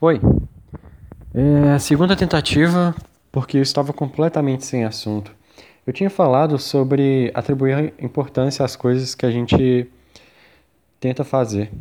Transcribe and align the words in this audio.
Oi. 0.00 0.20
É 1.34 1.72
a 1.72 1.78
segunda 1.80 2.14
tentativa 2.14 2.94
porque 3.32 3.56
eu 3.56 3.62
estava 3.62 3.92
completamente 3.92 4.64
sem 4.64 4.84
assunto. 4.84 5.34
Eu 5.84 5.92
tinha 5.92 6.08
falado 6.08 6.56
sobre 6.56 7.32
atribuir 7.34 7.92
importância 7.98 8.64
às 8.64 8.76
coisas 8.76 9.16
que 9.16 9.26
a 9.26 9.30
gente 9.32 9.90
tenta 11.00 11.24
fazer. 11.24 11.72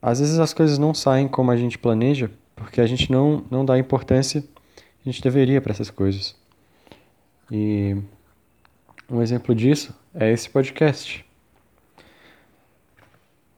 Às 0.00 0.20
vezes 0.20 0.38
as 0.38 0.54
coisas 0.54 0.78
não 0.78 0.94
saem 0.94 1.28
como 1.28 1.50
a 1.50 1.56
gente 1.58 1.76
planeja 1.76 2.30
porque 2.54 2.80
a 2.80 2.86
gente 2.86 3.12
não, 3.12 3.44
não 3.50 3.62
dá 3.62 3.78
importância 3.78 4.40
que 4.40 4.48
a 5.06 5.12
gente 5.12 5.20
deveria 5.20 5.60
para 5.60 5.72
essas 5.72 5.90
coisas. 5.90 6.34
E 7.52 7.94
um 9.10 9.20
exemplo 9.20 9.54
disso 9.54 9.94
é 10.14 10.32
esse 10.32 10.48
podcast. 10.48 11.26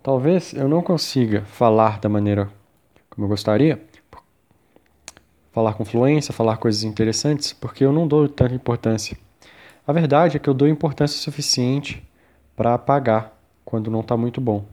Talvez 0.02 0.52
eu 0.54 0.66
não 0.66 0.82
consiga 0.82 1.42
falar 1.42 2.00
da 2.00 2.08
maneira 2.08 2.57
como 3.18 3.24
eu 3.24 3.30
gostaria, 3.30 3.82
falar 5.50 5.74
com 5.74 5.84
fluência, 5.84 6.32
falar 6.32 6.56
coisas 6.56 6.84
interessantes, 6.84 7.52
porque 7.52 7.84
eu 7.84 7.92
não 7.92 8.06
dou 8.06 8.28
tanta 8.28 8.54
importância. 8.54 9.18
A 9.84 9.92
verdade 9.92 10.36
é 10.36 10.38
que 10.38 10.48
eu 10.48 10.54
dou 10.54 10.68
importância 10.68 11.18
suficiente 11.18 12.00
para 12.54 12.74
apagar 12.74 13.36
quando 13.64 13.90
não 13.90 14.02
está 14.02 14.16
muito 14.16 14.40
bom. 14.40 14.64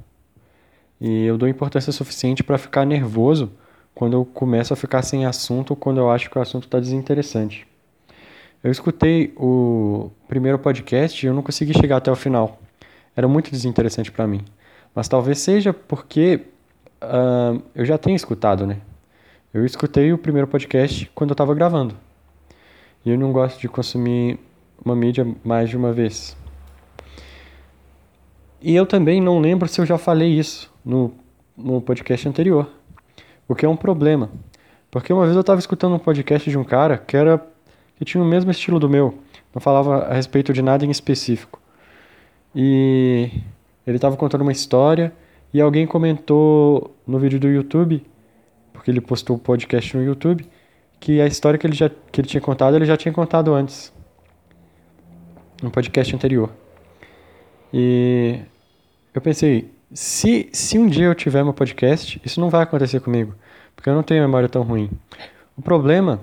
E 1.01 1.25
eu 1.25 1.39
dou 1.39 1.49
importância 1.49 1.91
suficiente 1.91 2.43
para 2.43 2.59
ficar 2.59 2.85
nervoso 2.85 3.51
quando 3.95 4.13
eu 4.13 4.23
começo 4.23 4.71
a 4.71 4.77
ficar 4.77 5.01
sem 5.01 5.25
assunto 5.25 5.71
ou 5.71 5.75
quando 5.75 5.97
eu 5.97 6.11
acho 6.11 6.29
que 6.29 6.37
o 6.37 6.41
assunto 6.41 6.65
está 6.65 6.79
desinteressante. 6.79 7.65
Eu 8.63 8.69
escutei 8.69 9.33
o 9.37 10.11
primeiro 10.27 10.59
podcast 10.59 11.25
e 11.25 11.27
eu 11.27 11.33
não 11.33 11.41
consegui 11.41 11.73
chegar 11.73 11.97
até 11.97 12.11
o 12.11 12.15
final. 12.15 12.59
Era 13.15 13.27
muito 13.27 13.49
desinteressante 13.49 14.11
para 14.11 14.27
mim. 14.27 14.45
Mas 14.93 15.07
talvez 15.07 15.39
seja 15.39 15.73
porque 15.73 16.41
uh, 17.01 17.61
eu 17.73 17.85
já 17.85 17.97
tenho 17.97 18.15
escutado, 18.15 18.65
né? 18.65 18.79
Eu 19.53 19.65
escutei 19.65 20.11
o 20.11 20.17
primeiro 20.17 20.47
podcast 20.47 21.09
quando 21.15 21.29
eu 21.29 21.33
estava 21.33 21.53
gravando. 21.53 21.95
E 23.05 23.09
eu 23.09 23.17
não 23.17 23.31
gosto 23.31 23.59
de 23.59 23.69
consumir 23.69 24.39
uma 24.83 24.95
mídia 24.95 25.25
mais 25.43 25.69
de 25.69 25.77
uma 25.77 25.93
vez. 25.93 26.35
E 28.61 28.75
eu 28.75 28.85
também 28.85 29.21
não 29.21 29.39
lembro 29.39 29.67
se 29.67 29.79
eu 29.79 29.85
já 29.85 29.97
falei 29.97 30.29
isso 30.29 30.73
no, 30.83 31.13
no 31.55 31.79
podcast 31.81 32.27
anterior. 32.27 32.69
O 33.47 33.55
que 33.55 33.65
é 33.65 33.69
um 33.69 33.77
problema. 33.77 34.29
Porque 34.89 35.13
uma 35.13 35.23
vez 35.23 35.35
eu 35.35 35.41
estava 35.41 35.59
escutando 35.59 35.95
um 35.95 35.99
podcast 35.99 36.49
de 36.49 36.57
um 36.57 36.63
cara 36.63 36.97
que 36.97 37.15
era 37.15 37.45
que 37.95 38.03
tinha 38.03 38.21
o 38.21 38.25
mesmo 38.25 38.51
estilo 38.51 38.79
do 38.79 38.89
meu, 38.89 39.19
não 39.53 39.61
falava 39.61 40.05
a 40.05 40.13
respeito 40.13 40.51
de 40.51 40.61
nada 40.61 40.85
em 40.85 40.89
específico. 40.89 41.61
E 42.53 43.29
ele 43.87 43.97
estava 43.97 44.17
contando 44.17 44.41
uma 44.41 44.51
história 44.51 45.13
e 45.55 45.61
alguém 45.61 45.87
comentou 45.87 46.93
no 47.07 47.17
vídeo 47.17 47.39
do 47.39 47.47
YouTube, 47.47 48.05
porque 48.73 48.91
ele 48.91 48.99
postou 48.99 49.37
o 49.37 49.39
podcast 49.39 49.95
no 49.95 50.03
YouTube, 50.03 50.45
que 50.99 51.21
a 51.21 51.25
história 51.25 51.57
que 51.57 51.65
ele, 51.65 51.73
já, 51.73 51.89
que 52.11 52.19
ele 52.19 52.27
tinha 52.27 52.41
contado, 52.41 52.75
ele 52.75 52.83
já 52.83 52.97
tinha 52.97 53.13
contado 53.13 53.53
antes. 53.53 53.93
No 55.63 55.71
podcast 55.71 56.13
anterior. 56.13 56.51
E 57.73 58.37
eu 59.13 59.21
pensei, 59.21 59.71
se, 59.93 60.49
se 60.51 60.77
um 60.77 60.87
dia 60.87 61.05
eu 61.05 61.15
tiver 61.15 61.41
meu 61.41 61.53
podcast, 61.53 62.21
isso 62.25 62.41
não 62.41 62.49
vai 62.49 62.63
acontecer 62.63 62.99
comigo, 62.99 63.33
porque 63.77 63.89
eu 63.89 63.95
não 63.95 64.03
tenho 64.03 64.23
memória 64.23 64.49
tão 64.49 64.61
ruim. 64.61 64.91
O 65.55 65.61
problema 65.61 66.19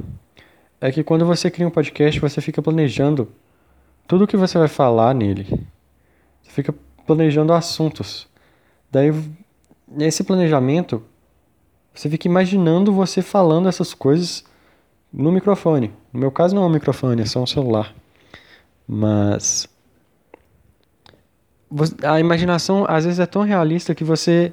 é 0.78 0.92
que 0.92 1.02
quando 1.02 1.24
você 1.24 1.50
cria 1.50 1.66
um 1.66 1.70
podcast, 1.70 2.20
você 2.20 2.42
fica 2.42 2.60
planejando 2.60 3.32
tudo 4.06 4.24
o 4.24 4.26
que 4.26 4.36
você 4.36 4.58
vai 4.58 4.68
falar 4.68 5.14
nele. 5.14 5.46
Você 6.42 6.50
fica 6.50 6.74
planejando 7.06 7.54
assuntos. 7.54 8.30
Daí, 8.92 9.10
nesse 9.88 10.22
planejamento, 10.22 11.02
você 11.94 12.10
fica 12.10 12.28
imaginando 12.28 12.92
você 12.92 13.22
falando 13.22 13.66
essas 13.66 13.94
coisas 13.94 14.44
no 15.10 15.32
microfone. 15.32 15.90
No 16.12 16.20
meu 16.20 16.30
caso, 16.30 16.54
não 16.54 16.62
é 16.62 16.66
um 16.66 16.72
microfone, 16.72 17.22
é 17.22 17.24
só 17.24 17.42
um 17.42 17.46
celular. 17.46 17.94
Mas. 18.86 19.66
A 22.04 22.20
imaginação 22.20 22.84
às 22.86 23.06
vezes 23.06 23.18
é 23.18 23.24
tão 23.24 23.40
realista 23.40 23.94
que 23.94 24.04
você 24.04 24.52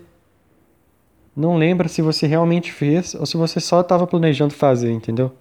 não 1.35 1.57
lembra 1.57 1.89
se 1.89 2.01
você 2.01 2.25
realmente 2.25 2.71
fez 2.71 3.13
ou 3.13 3.25
se 3.25 3.35
você 3.35 3.59
só 3.59 3.81
estava 3.81 4.07
planejando 4.07 4.53
fazer, 4.53 4.89
entendeu? 4.89 5.33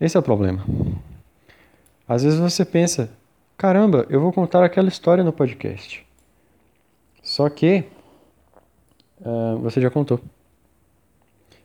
Esse 0.00 0.16
é 0.16 0.20
o 0.20 0.22
problema. 0.22 0.64
Às 2.06 2.22
vezes 2.22 2.38
você 2.38 2.64
pensa, 2.64 3.10
caramba, 3.56 4.06
eu 4.08 4.20
vou 4.20 4.32
contar 4.32 4.62
aquela 4.62 4.88
história 4.88 5.24
no 5.24 5.32
podcast. 5.32 6.07
Só 7.28 7.46
que 7.50 7.84
uh, 9.20 9.58
você 9.58 9.82
já 9.82 9.90
contou. 9.90 10.18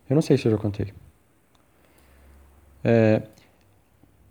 Eu 0.10 0.14
não 0.14 0.22
sei 0.22 0.38
se 0.38 0.46
eu 0.46 0.52
já 0.52 0.58
contei. 0.58 0.94
É, 2.84 3.22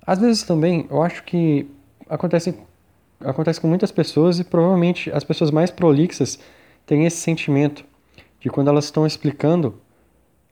às 0.06 0.18
vezes 0.18 0.42
também 0.42 0.86
eu 0.90 1.02
acho 1.02 1.24
que 1.24 1.66
acontece, 2.06 2.54
acontece 3.18 3.58
com 3.58 3.66
muitas 3.66 3.90
pessoas 3.90 4.38
e 4.40 4.44
provavelmente 4.44 5.10
as 5.10 5.24
pessoas 5.24 5.50
mais 5.50 5.70
prolixas 5.70 6.38
têm 6.84 7.06
esse 7.06 7.16
sentimento 7.16 7.82
de 8.38 8.50
quando 8.50 8.68
elas 8.68 8.84
estão 8.84 9.06
explicando 9.06 9.80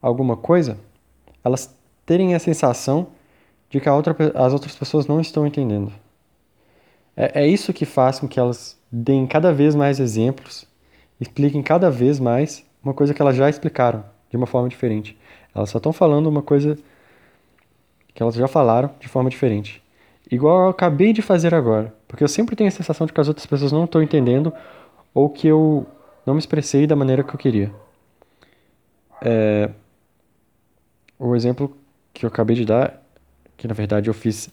alguma 0.00 0.34
coisa, 0.34 0.78
elas 1.44 1.76
terem 2.06 2.34
a 2.34 2.38
sensação 2.38 3.08
de 3.68 3.80
que 3.80 3.90
outra, 3.90 4.16
as 4.34 4.54
outras 4.54 4.74
pessoas 4.74 5.06
não 5.06 5.20
estão 5.20 5.46
entendendo. 5.46 5.92
É, 7.14 7.42
é 7.42 7.46
isso 7.46 7.70
que 7.70 7.84
faz 7.84 8.18
com 8.18 8.26
que 8.26 8.40
elas 8.40 8.80
deem 8.90 9.26
cada 9.26 9.52
vez 9.52 9.74
mais 9.74 10.00
exemplos 10.00 10.69
expliquem 11.20 11.62
cada 11.62 11.90
vez 11.90 12.18
mais 12.18 12.64
uma 12.82 12.94
coisa 12.94 13.12
que 13.12 13.20
elas 13.20 13.36
já 13.36 13.48
explicaram 13.48 14.04
de 14.30 14.36
uma 14.36 14.46
forma 14.46 14.68
diferente. 14.68 15.18
Elas 15.54 15.70
só 15.70 15.78
estão 15.78 15.92
falando 15.92 16.28
uma 16.28 16.42
coisa 16.42 16.78
que 18.14 18.22
elas 18.22 18.34
já 18.34 18.48
falaram 18.48 18.90
de 18.98 19.08
forma 19.08 19.28
diferente. 19.28 19.82
Igual 20.30 20.62
eu 20.62 20.68
acabei 20.68 21.12
de 21.12 21.20
fazer 21.20 21.54
agora. 21.54 21.94
Porque 22.06 22.22
eu 22.24 22.28
sempre 22.28 22.56
tenho 22.56 22.68
a 22.68 22.72
sensação 22.72 23.06
de 23.06 23.12
que 23.12 23.20
as 23.20 23.28
outras 23.28 23.46
pessoas 23.46 23.72
não 23.72 23.84
estão 23.84 24.02
entendendo 24.02 24.52
ou 25.12 25.28
que 25.28 25.48
eu 25.48 25.86
não 26.24 26.34
me 26.34 26.40
expressei 26.40 26.86
da 26.86 26.96
maneira 26.96 27.24
que 27.24 27.34
eu 27.34 27.38
queria. 27.38 27.72
É... 29.20 29.70
O 31.18 31.34
exemplo 31.34 31.76
que 32.14 32.24
eu 32.24 32.28
acabei 32.28 32.56
de 32.56 32.64
dar, 32.64 33.02
que 33.56 33.68
na 33.68 33.74
verdade 33.74 34.08
eu 34.08 34.14
fiz 34.14 34.48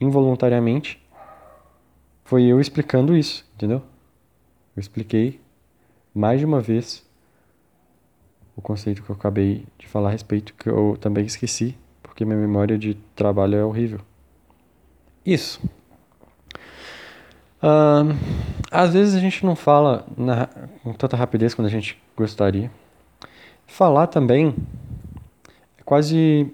involuntariamente, 0.00 1.00
foi 2.24 2.44
eu 2.44 2.60
explicando 2.60 3.16
isso, 3.16 3.46
entendeu? 3.54 3.82
Eu 4.76 4.80
expliquei 4.80 5.40
mais 6.14 6.40
de 6.40 6.46
uma 6.46 6.60
vez 6.60 7.06
o 8.56 8.60
conceito 8.60 9.02
que 9.02 9.10
eu 9.10 9.14
acabei 9.14 9.64
de 9.78 9.86
falar 9.86 10.08
a 10.08 10.12
respeito, 10.12 10.52
que 10.54 10.68
eu 10.68 10.96
também 11.00 11.24
esqueci, 11.24 11.76
porque 12.02 12.24
minha 12.24 12.38
memória 12.38 12.76
de 12.76 12.94
trabalho 13.14 13.56
é 13.56 13.64
horrível. 13.64 14.00
Isso. 15.24 15.60
Uh, 17.62 18.16
às 18.70 18.92
vezes 18.92 19.14
a 19.14 19.20
gente 19.20 19.44
não 19.46 19.54
fala 19.54 20.06
na, 20.16 20.48
com 20.82 20.92
tanta 20.92 21.16
rapidez 21.16 21.54
quando 21.54 21.66
a 21.66 21.70
gente 21.70 22.00
gostaria. 22.16 22.70
Falar 23.66 24.08
também 24.08 24.54
é 25.78 25.82
quase 25.84 26.52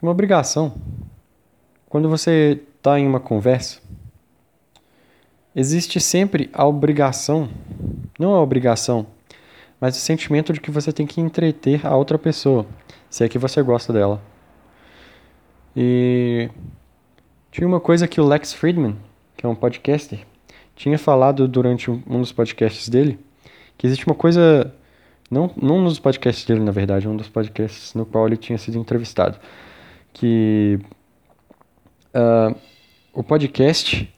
uma 0.00 0.12
obrigação. 0.12 0.74
Quando 1.88 2.08
você 2.08 2.60
está 2.76 2.98
em 3.00 3.06
uma 3.06 3.20
conversa, 3.20 3.80
existe 5.54 6.00
sempre 6.00 6.50
a 6.52 6.66
obrigação 6.66 7.48
não 8.18 8.34
a 8.34 8.40
obrigação, 8.40 9.06
mas 9.80 9.96
o 9.96 10.00
sentimento 10.00 10.52
de 10.52 10.60
que 10.60 10.70
você 10.70 10.92
tem 10.92 11.06
que 11.06 11.20
entreter 11.20 11.86
a 11.86 11.96
outra 11.96 12.18
pessoa, 12.18 12.66
se 13.10 13.24
é 13.24 13.28
que 13.28 13.38
você 13.38 13.62
gosta 13.62 13.92
dela. 13.92 14.22
E 15.76 16.48
tinha 17.50 17.66
uma 17.66 17.80
coisa 17.80 18.06
que 18.06 18.20
o 18.20 18.26
Lex 18.26 18.52
Friedman, 18.52 18.96
que 19.36 19.44
é 19.44 19.48
um 19.48 19.54
podcaster, 19.54 20.20
tinha 20.76 20.98
falado 20.98 21.46
durante 21.48 21.90
um 21.90 22.20
dos 22.20 22.32
podcasts 22.32 22.88
dele, 22.88 23.18
que 23.76 23.86
existe 23.86 24.06
uma 24.06 24.14
coisa 24.14 24.72
não, 25.30 25.50
não 25.60 25.80
nos 25.80 25.98
podcasts 25.98 26.44
dele, 26.44 26.60
na 26.60 26.72
verdade, 26.72 27.08
um 27.08 27.16
dos 27.16 27.28
podcasts 27.28 27.94
no 27.94 28.06
qual 28.06 28.26
ele 28.26 28.36
tinha 28.36 28.58
sido 28.58 28.78
entrevistado, 28.78 29.38
que 30.12 30.78
uh, 32.14 32.54
o 33.12 33.22
podcast 33.22 34.08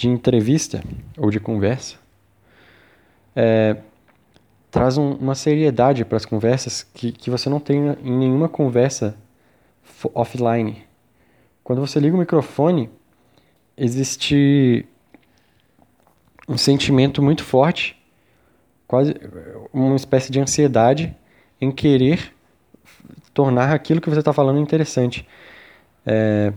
de 0.00 0.08
entrevista 0.08 0.82
ou 1.18 1.30
de 1.30 1.38
conversa 1.38 1.96
é, 3.36 3.76
traz 4.70 4.96
um, 4.96 5.12
uma 5.12 5.34
seriedade 5.34 6.04
para 6.06 6.16
as 6.16 6.24
conversas 6.24 6.82
que, 6.82 7.12
que 7.12 7.28
você 7.30 7.50
não 7.50 7.60
tem 7.60 7.78
em 8.02 8.16
nenhuma 8.16 8.48
conversa 8.48 9.14
offline. 10.14 10.82
Quando 11.62 11.80
você 11.80 12.00
liga 12.00 12.16
o 12.16 12.18
microfone, 12.18 12.88
existe 13.76 14.86
um 16.48 16.56
sentimento 16.56 17.22
muito 17.22 17.44
forte, 17.44 17.96
quase 18.86 19.14
uma 19.70 19.96
espécie 19.96 20.32
de 20.32 20.40
ansiedade 20.40 21.14
em 21.60 21.70
querer 21.70 22.34
tornar 23.34 23.72
aquilo 23.72 24.00
que 24.00 24.08
você 24.08 24.20
está 24.20 24.32
falando 24.32 24.58
interessante. 24.58 25.26
É, 26.06 26.52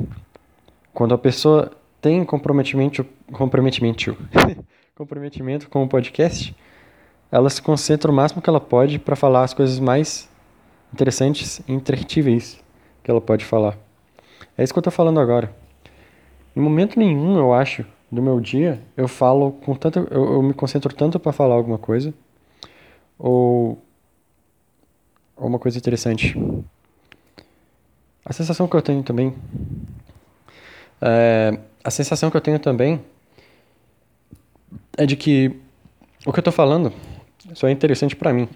quando 0.93 1.13
a 1.13 1.17
pessoa 1.17 1.71
tem 2.01 2.23
comprometimento, 2.23 3.05
comprometimento, 3.33 4.15
comprometimento 4.95 5.69
com 5.69 5.83
o 5.83 5.87
podcast, 5.87 6.55
ela 7.31 7.49
se 7.49 7.61
concentra 7.61 8.11
o 8.11 8.13
máximo 8.13 8.41
que 8.41 8.49
ela 8.49 8.61
pode 8.61 8.99
para 8.99 9.15
falar 9.15 9.43
as 9.43 9.53
coisas 9.53 9.79
mais 9.79 10.29
interessantes 10.93 11.59
e 11.67 11.73
intertíveis 11.73 12.63
que 13.03 13.09
ela 13.09 13.19
pode 13.19 13.43
falar. 13.43 13.77
É 14.57 14.63
isso 14.63 14.71
que 14.71 14.77
eu 14.77 14.81
estou 14.81 14.93
falando 14.93 15.19
agora. 15.19 15.53
Em 16.55 16.59
momento 16.59 16.97
nenhum, 16.99 17.37
eu 17.37 17.51
acho, 17.51 17.83
do 18.11 18.21
meu 18.21 18.39
dia, 18.39 18.79
eu 18.95 19.07
falo 19.07 19.53
com 19.53 19.73
tanto. 19.75 20.07
Eu, 20.11 20.33
eu 20.33 20.41
me 20.43 20.53
concentro 20.53 20.93
tanto 20.93 21.19
para 21.19 21.31
falar 21.31 21.55
alguma 21.55 21.79
coisa. 21.79 22.13
Ou. 23.17 23.81
Ou 25.35 25.47
uma 25.47 25.57
coisa 25.57 25.79
interessante. 25.79 26.37
A 28.23 28.31
sensação 28.31 28.67
que 28.67 28.75
eu 28.75 28.81
tenho 28.81 29.01
também. 29.01 29.33
É, 31.01 31.57
a 31.83 31.89
sensação 31.89 32.29
que 32.29 32.37
eu 32.37 32.41
tenho 32.41 32.59
também 32.59 33.03
é 34.97 35.05
de 35.05 35.15
que 35.15 35.59
o 36.25 36.31
que 36.31 36.39
eu 36.39 36.41
estou 36.41 36.53
falando 36.53 36.93
só 37.53 37.67
é 37.67 37.71
interessante 37.71 38.15
para 38.15 38.33
mim. 38.33 38.47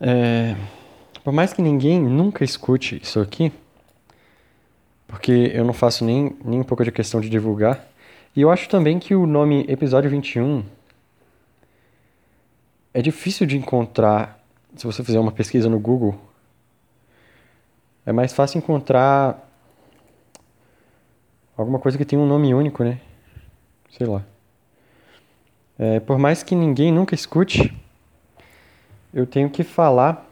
É, 0.00 0.56
por 1.24 1.32
mais 1.32 1.52
que 1.52 1.60
ninguém 1.60 2.00
nunca 2.00 2.44
escute 2.44 3.00
isso 3.02 3.20
aqui, 3.20 3.52
porque 5.06 5.50
eu 5.52 5.64
não 5.64 5.72
faço 5.72 6.04
nem, 6.04 6.36
nem 6.44 6.60
um 6.60 6.64
pouco 6.64 6.84
de 6.84 6.92
questão 6.92 7.20
de 7.20 7.28
divulgar, 7.28 7.86
e 8.34 8.42
eu 8.42 8.50
acho 8.50 8.68
também 8.68 8.98
que 8.98 9.14
o 9.14 9.26
nome 9.26 9.64
Episódio 9.68 10.08
21 10.08 10.64
é 12.94 13.02
difícil 13.02 13.46
de 13.46 13.56
encontrar 13.56 14.40
se 14.76 14.86
você 14.86 15.02
fizer 15.02 15.18
uma 15.18 15.32
pesquisa 15.32 15.68
no 15.68 15.78
Google. 15.78 16.16
É 18.06 18.12
mais 18.12 18.32
fácil 18.32 18.58
encontrar 18.58 19.48
alguma 21.56 21.78
coisa 21.78 21.98
que 21.98 22.04
tem 22.04 22.18
um 22.18 22.26
nome 22.26 22.54
único, 22.54 22.82
né? 22.84 23.00
Sei 23.96 24.06
lá. 24.06 24.22
É, 25.78 25.98
por 26.00 26.18
mais 26.18 26.42
que 26.42 26.54
ninguém 26.54 26.92
nunca 26.92 27.14
escute, 27.14 27.74
eu 29.12 29.26
tenho 29.26 29.48
que 29.50 29.64
falar 29.64 30.28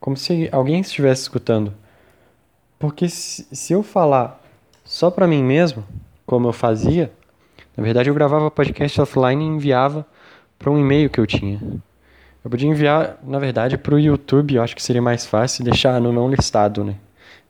como 0.00 0.16
se 0.16 0.48
alguém 0.52 0.80
estivesse 0.80 1.22
escutando. 1.22 1.72
Porque 2.78 3.08
se, 3.08 3.72
eu 3.72 3.82
falar 3.82 4.42
só 4.84 5.10
para 5.10 5.26
mim 5.26 5.42
mesmo, 5.42 5.84
como 6.26 6.48
eu 6.48 6.52
fazia, 6.52 7.10
na 7.76 7.82
verdade 7.82 8.10
eu 8.10 8.14
gravava 8.14 8.50
podcast 8.50 9.00
offline 9.00 9.42
e 9.42 9.48
enviava 9.48 10.06
para 10.58 10.70
um 10.70 10.78
e-mail 10.78 11.08
que 11.08 11.18
eu 11.18 11.26
tinha. 11.26 11.60
Eu 12.44 12.50
podia 12.50 12.68
enviar, 12.68 13.18
na 13.22 13.38
verdade, 13.38 13.78
para 13.78 13.94
o 13.94 13.98
YouTube, 13.98 14.54
eu 14.54 14.62
acho 14.62 14.76
que 14.76 14.82
seria 14.82 15.00
mais 15.00 15.24
fácil 15.24 15.64
deixar 15.64 15.98
no 16.00 16.12
não 16.12 16.28
listado, 16.28 16.84
né? 16.84 16.96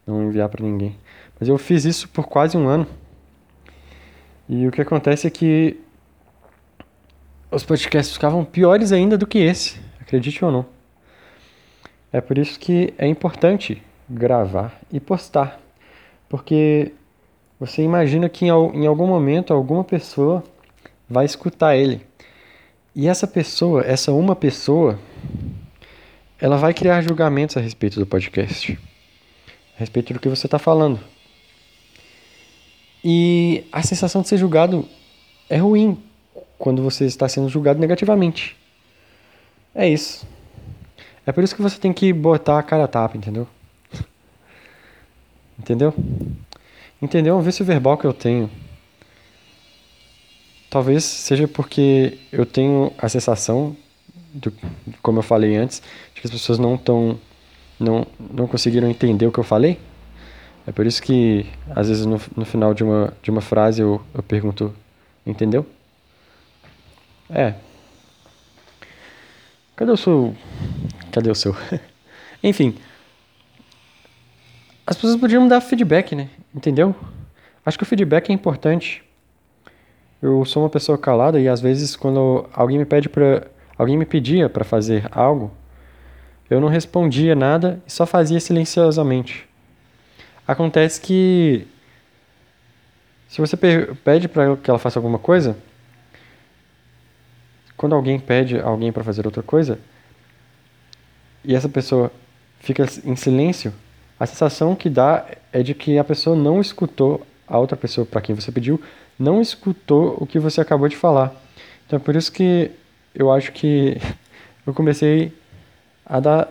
Não 0.06 0.22
enviar 0.22 0.48
para 0.48 0.64
ninguém. 0.64 0.96
Mas 1.40 1.48
eu 1.48 1.58
fiz 1.58 1.84
isso 1.84 2.08
por 2.08 2.26
quase 2.28 2.56
um 2.56 2.68
ano. 2.68 2.86
E 4.48 4.66
o 4.66 4.70
que 4.70 4.80
acontece 4.80 5.26
é 5.26 5.30
que 5.30 5.80
os 7.50 7.64
podcasts 7.64 8.14
ficavam 8.14 8.44
piores 8.44 8.92
ainda 8.92 9.16
do 9.16 9.26
que 9.26 9.38
esse, 9.38 9.80
acredite 10.00 10.44
ou 10.44 10.50
não. 10.50 10.66
É 12.12 12.20
por 12.20 12.36
isso 12.36 12.58
que 12.58 12.92
é 12.98 13.06
importante 13.06 13.82
gravar 14.08 14.78
e 14.92 15.00
postar, 15.00 15.60
porque 16.28 16.92
você 17.58 17.82
imagina 17.82 18.28
que 18.28 18.46
em 18.46 18.86
algum 18.86 19.06
momento 19.06 19.52
alguma 19.52 19.82
pessoa 19.82 20.44
vai 21.08 21.24
escutar 21.24 21.76
ele. 21.76 22.04
E 22.94 23.08
essa 23.08 23.26
pessoa, 23.26 23.82
essa 23.82 24.12
uma 24.12 24.36
pessoa, 24.36 24.98
ela 26.40 26.56
vai 26.56 26.74
criar 26.74 27.00
julgamentos 27.02 27.56
a 27.56 27.60
respeito 27.60 27.98
do 27.98 28.06
podcast, 28.06 28.78
a 29.76 29.80
respeito 29.80 30.12
do 30.12 30.20
que 30.20 30.28
você 30.28 30.46
está 30.46 30.58
falando. 30.58 31.00
E 33.06 33.66
a 33.70 33.82
sensação 33.82 34.22
de 34.22 34.28
ser 34.28 34.38
julgado 34.38 34.88
é 35.50 35.58
ruim, 35.58 36.02
quando 36.58 36.82
você 36.82 37.04
está 37.04 37.28
sendo 37.28 37.50
julgado 37.50 37.78
negativamente. 37.78 38.56
É 39.74 39.86
isso. 39.86 40.26
É 41.26 41.32
por 41.32 41.44
isso 41.44 41.54
que 41.54 41.60
você 41.60 41.78
tem 41.78 41.92
que 41.92 42.14
botar 42.14 42.58
a 42.58 42.62
cara 42.62 42.84
a 42.84 42.88
tapa, 42.88 43.18
entendeu? 43.18 43.46
entendeu? 45.58 45.92
Entendeu? 47.02 47.34
É 47.34 47.38
um 47.38 47.42
vício 47.42 47.62
verbal 47.62 47.98
que 47.98 48.06
eu 48.06 48.14
tenho. 48.14 48.50
Talvez 50.70 51.04
seja 51.04 51.46
porque 51.46 52.18
eu 52.32 52.46
tenho 52.46 52.90
a 52.96 53.08
sensação, 53.10 53.76
do, 54.32 54.50
como 55.02 55.18
eu 55.18 55.22
falei 55.22 55.54
antes, 55.56 55.82
de 56.14 56.22
que 56.22 56.26
as 56.26 56.32
pessoas 56.32 56.58
não 56.58 56.76
estão. 56.76 57.20
Não, 57.78 58.06
não 58.18 58.46
conseguiram 58.46 58.88
entender 58.88 59.26
o 59.26 59.32
que 59.32 59.38
eu 59.38 59.44
falei. 59.44 59.78
É 60.66 60.72
por 60.72 60.86
isso 60.86 61.02
que, 61.02 61.46
às 61.74 61.88
vezes, 61.88 62.06
no, 62.06 62.20
no 62.36 62.44
final 62.44 62.72
de 62.72 62.82
uma, 62.82 63.12
de 63.22 63.30
uma 63.30 63.40
frase 63.40 63.82
eu, 63.82 64.00
eu 64.14 64.22
pergunto: 64.22 64.74
Entendeu? 65.26 65.66
É. 67.30 67.54
Cadê 69.76 69.90
o 69.90 69.96
seu. 69.96 70.34
Cadê 71.10 71.30
o 71.30 71.34
seu? 71.34 71.56
Enfim. 72.42 72.76
As 74.86 74.96
pessoas 74.96 75.16
podiam 75.16 75.48
dar 75.48 75.60
feedback, 75.60 76.14
né? 76.14 76.28
Entendeu? 76.54 76.94
Acho 77.64 77.78
que 77.78 77.84
o 77.84 77.86
feedback 77.86 78.28
é 78.28 78.32
importante. 78.32 79.02
Eu 80.20 80.44
sou 80.44 80.62
uma 80.62 80.68
pessoa 80.68 80.98
calada 80.98 81.40
e 81.40 81.48
às 81.48 81.60
vezes 81.60 81.96
quando 81.96 82.46
alguém 82.52 82.78
me 82.78 82.84
pede 82.84 83.08
para 83.08 83.46
alguém 83.76 83.96
me 83.96 84.06
pedia 84.06 84.48
para 84.48 84.64
fazer 84.64 85.08
algo, 85.10 85.50
eu 86.48 86.60
não 86.60 86.68
respondia 86.68 87.34
nada 87.34 87.82
e 87.86 87.92
só 87.92 88.06
fazia 88.06 88.38
silenciosamente. 88.38 89.48
Acontece 90.46 91.00
que 91.00 91.66
se 93.28 93.40
você 93.40 93.56
pede 93.56 94.28
para 94.28 94.56
que 94.56 94.70
ela 94.70 94.78
faça 94.78 94.98
alguma 94.98 95.18
coisa, 95.18 95.56
quando 97.76 97.94
alguém 97.94 98.20
pede 98.20 98.60
alguém 98.60 98.92
para 98.92 99.02
fazer 99.02 99.26
outra 99.26 99.42
coisa 99.42 99.78
e 101.42 101.54
essa 101.54 101.68
pessoa 101.68 102.12
fica 102.60 102.86
em 103.04 103.16
silêncio, 103.16 103.74
a 104.20 104.26
sensação 104.26 104.76
que 104.76 104.88
dá 104.88 105.26
é 105.52 105.62
de 105.62 105.74
que 105.74 105.98
a 105.98 106.04
pessoa 106.04 106.36
não 106.36 106.60
escutou 106.60 107.26
a 107.48 107.58
outra 107.58 107.76
pessoa 107.76 108.06
para 108.06 108.20
quem 108.20 108.34
você 108.34 108.52
pediu, 108.52 108.80
não 109.18 109.40
escutou 109.40 110.16
o 110.20 110.26
que 110.26 110.38
você 110.38 110.60
acabou 110.60 110.88
de 110.88 110.96
falar. 110.96 111.34
Então 111.86 111.96
é 111.96 112.00
por 112.00 112.14
isso 112.14 112.30
que 112.30 112.70
eu 113.14 113.32
acho 113.32 113.50
que 113.52 113.96
eu 114.64 114.72
comecei 114.72 115.32
a 116.06 116.20
dar 116.20 116.48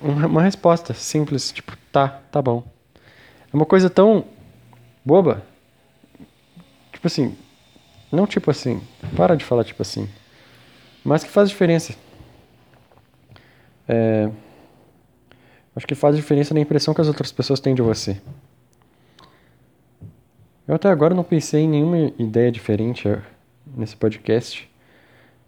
uma 0.00 0.42
resposta 0.42 0.92
simples, 0.92 1.50
tipo, 1.50 1.77
tá, 1.92 2.08
tá 2.30 2.42
bom. 2.42 2.64
É 3.52 3.56
uma 3.56 3.66
coisa 3.66 3.88
tão 3.88 4.24
boba. 5.04 5.42
Tipo 6.92 7.06
assim, 7.06 7.36
não 8.10 8.26
tipo 8.26 8.50
assim. 8.50 8.80
Para 9.16 9.36
de 9.36 9.44
falar 9.44 9.64
tipo 9.64 9.82
assim. 9.82 10.08
Mas 11.04 11.24
que 11.24 11.30
faz 11.30 11.48
diferença. 11.48 11.94
É, 13.88 14.30
acho 15.74 15.86
que 15.86 15.94
faz 15.94 16.16
diferença 16.16 16.52
na 16.52 16.60
impressão 16.60 16.92
que 16.92 17.00
as 17.00 17.08
outras 17.08 17.32
pessoas 17.32 17.60
têm 17.60 17.74
de 17.74 17.80
você. 17.80 18.20
Eu 20.66 20.74
até 20.74 20.90
agora 20.90 21.14
não 21.14 21.24
pensei 21.24 21.62
em 21.62 21.68
nenhuma 21.68 22.12
ideia 22.18 22.52
diferente 22.52 23.08
é, 23.08 23.22
nesse 23.74 23.96
podcast. 23.96 24.68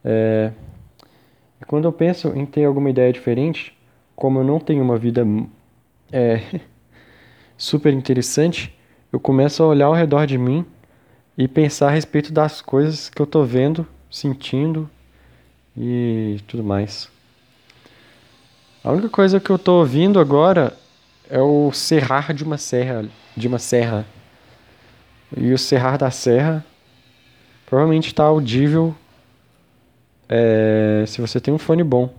É, 0.03 0.51
quando 1.67 1.85
eu 1.85 1.93
penso 1.93 2.29
em 2.29 2.47
ter 2.47 2.65
alguma 2.65 2.89
ideia 2.89 3.13
diferente, 3.13 3.77
como 4.17 4.39
eu 4.39 4.45
não 4.45 4.59
tenho 4.59 4.83
uma 4.83 4.97
vida 4.97 5.27
é, 6.13 6.61
super 7.57 7.93
interessante, 7.93 8.77
eu 9.13 9.19
começo 9.19 9.63
a 9.63 9.67
olhar 9.67 9.87
ao 9.87 9.95
redor 9.95 10.27
de 10.27 10.39
mim 10.39 10.65
e 11.37 11.49
pensar 11.49 11.89
a 11.89 11.91
respeito 11.91 12.33
das 12.33 12.61
coisas 12.61 13.09
que 13.09 13.21
eu 13.21 13.27
tô 13.27 13.45
vendo, 13.45 13.87
sentindo 14.11 14.89
e 15.77 16.41
tudo 16.47 16.63
mais. 16.63 17.09
A 18.83 18.93
única 18.93 19.09
coisa 19.09 19.39
que 19.39 19.51
eu 19.51 19.59
tô 19.59 19.81
ouvindo 19.81 20.19
agora 20.19 20.77
é 21.29 21.41
o 21.41 21.71
serrar 21.73 22.33
de 22.33 22.43
uma 22.43 22.59
serra, 22.59 23.09
de 23.37 23.47
uma 23.47 23.59
serra. 23.59 24.07
E 25.37 25.53
o 25.53 25.59
serrar 25.59 25.99
da 25.99 26.11
serra 26.11 26.65
provavelmente 27.67 28.09
está 28.09 28.25
audível 28.25 28.95
é, 30.29 31.05
se 31.07 31.21
você 31.21 31.41
tem 31.41 31.53
um 31.53 31.59
fone 31.59 31.83
bom. 31.85 32.13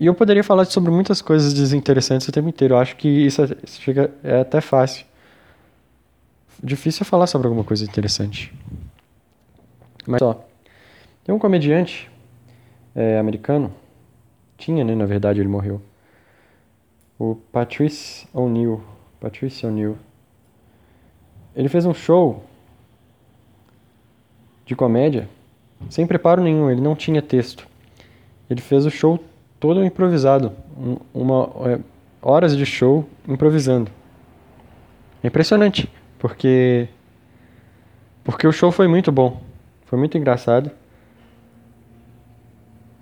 E 0.00 0.06
eu 0.06 0.14
poderia 0.14 0.44
falar 0.44 0.64
sobre 0.66 0.90
muitas 0.90 1.20
coisas 1.20 1.52
desinteressantes 1.52 2.28
o 2.28 2.32
tempo 2.32 2.48
inteiro. 2.48 2.74
Eu 2.74 2.78
acho 2.78 2.96
que 2.96 3.08
isso, 3.08 3.42
é, 3.42 3.48
fica, 3.66 4.12
é 4.22 4.40
até 4.40 4.60
fácil 4.60 5.04
difícil 6.62 7.04
falar 7.04 7.26
sobre 7.26 7.46
alguma 7.46 7.64
coisa 7.64 7.84
interessante. 7.84 8.52
Mas 10.06 10.20
ó, 10.22 10.44
tem 11.24 11.34
um 11.34 11.38
comediante 11.38 12.10
é, 12.94 13.18
americano, 13.18 13.72
tinha, 14.56 14.84
né? 14.84 14.94
Na 14.94 15.06
verdade, 15.06 15.40
ele 15.40 15.48
morreu. 15.48 15.80
O 17.18 17.36
Patrice 17.52 18.26
O'Neill. 18.32 18.82
Patrice 19.20 19.66
O'Neill. 19.66 19.96
Ele 21.54 21.68
fez 21.68 21.84
um 21.84 21.94
show 21.94 22.44
de 24.64 24.76
comédia 24.76 25.28
sem 25.88 26.06
preparo 26.06 26.42
nenhum, 26.42 26.70
ele 26.70 26.80
não 26.80 26.96
tinha 26.96 27.22
texto. 27.22 27.66
Ele 28.50 28.60
fez 28.60 28.84
o 28.84 28.90
show 28.90 29.22
todo 29.58 29.84
improvisado, 29.84 30.52
uma 31.12 31.50
é, 31.66 31.78
horas 32.22 32.56
de 32.56 32.64
show 32.64 33.08
improvisando. 33.26 33.90
É 35.22 35.26
impressionante. 35.26 35.90
Porque 36.18 36.88
porque 38.24 38.46
o 38.46 38.52
show 38.52 38.70
foi 38.70 38.86
muito 38.86 39.10
bom. 39.10 39.40
Foi 39.86 39.98
muito 39.98 40.18
engraçado. 40.18 40.70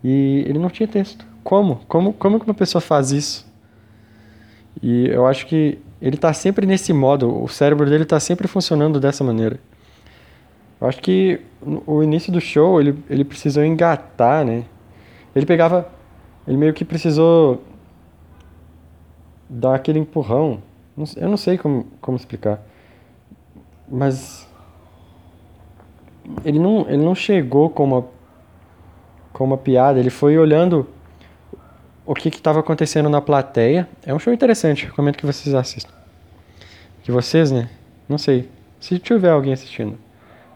E 0.04 0.44
ele 0.46 0.58
não 0.58 0.70
tinha 0.70 0.86
texto. 0.86 1.26
Como? 1.42 1.80
Como, 1.88 2.12
como 2.12 2.38
que 2.38 2.46
uma 2.46 2.54
pessoa 2.54 2.80
faz 2.80 3.10
isso? 3.10 3.44
E 4.80 5.08
eu 5.08 5.26
acho 5.26 5.46
que 5.46 5.78
ele 6.00 6.14
está 6.14 6.32
sempre 6.32 6.64
nesse 6.66 6.92
modo, 6.92 7.42
o 7.42 7.48
cérebro 7.48 7.88
dele 7.90 8.04
está 8.04 8.20
sempre 8.20 8.46
funcionando 8.46 9.00
dessa 9.00 9.24
maneira. 9.24 9.58
Eu 10.80 10.86
acho 10.86 11.00
que 11.00 11.40
o 11.86 12.02
início 12.02 12.32
do 12.32 12.40
show 12.40 12.80
ele, 12.80 12.96
ele 13.10 13.24
precisou 13.24 13.64
engatar, 13.64 14.44
né? 14.44 14.64
Ele 15.34 15.46
pegava. 15.46 15.88
Ele 16.46 16.56
meio 16.56 16.72
que 16.72 16.84
precisou 16.84 17.62
dar 19.48 19.74
aquele 19.74 19.98
empurrão. 19.98 20.62
Eu 21.16 21.28
não 21.28 21.36
sei 21.36 21.58
como, 21.58 21.86
como 22.00 22.16
explicar. 22.16 22.60
Mas. 23.88 24.46
Ele 26.44 26.58
não, 26.58 26.86
ele 26.88 27.04
não 27.04 27.14
chegou 27.14 27.70
com 27.70 27.84
uma, 27.84 28.04
com 29.32 29.44
uma 29.44 29.56
piada, 29.56 30.00
ele 30.00 30.10
foi 30.10 30.36
olhando 30.36 30.88
o 32.04 32.14
que 32.14 32.28
estava 32.28 32.60
acontecendo 32.60 33.08
na 33.08 33.20
plateia. 33.20 33.88
É 34.04 34.12
um 34.12 34.18
show 34.18 34.32
interessante, 34.32 34.86
recomendo 34.86 35.16
que 35.16 35.26
vocês 35.26 35.54
assistam. 35.54 35.92
Que 37.02 37.12
vocês, 37.12 37.52
né? 37.52 37.68
Não 38.08 38.18
sei. 38.18 38.48
Se 38.80 38.98
tiver 38.98 39.30
alguém 39.30 39.52
assistindo, 39.52 39.98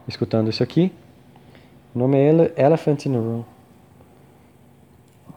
escutando 0.08 0.50
isso 0.50 0.62
aqui, 0.62 0.92
o 1.94 1.98
nome 1.98 2.16
é 2.18 2.28
Ele 2.28 2.52
Elephant 2.56 3.06
in 3.06 3.12
the 3.12 3.18
Room. 3.18 3.44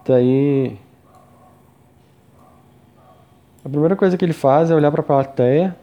Daí. 0.06 0.78
A 3.64 3.70
primeira 3.70 3.96
coisa 3.96 4.18
que 4.18 4.26
ele 4.26 4.34
faz 4.34 4.70
é 4.70 4.76
olhar 4.76 4.92
para 4.92 5.02
a 5.02 5.06
plateia, 5.06 5.76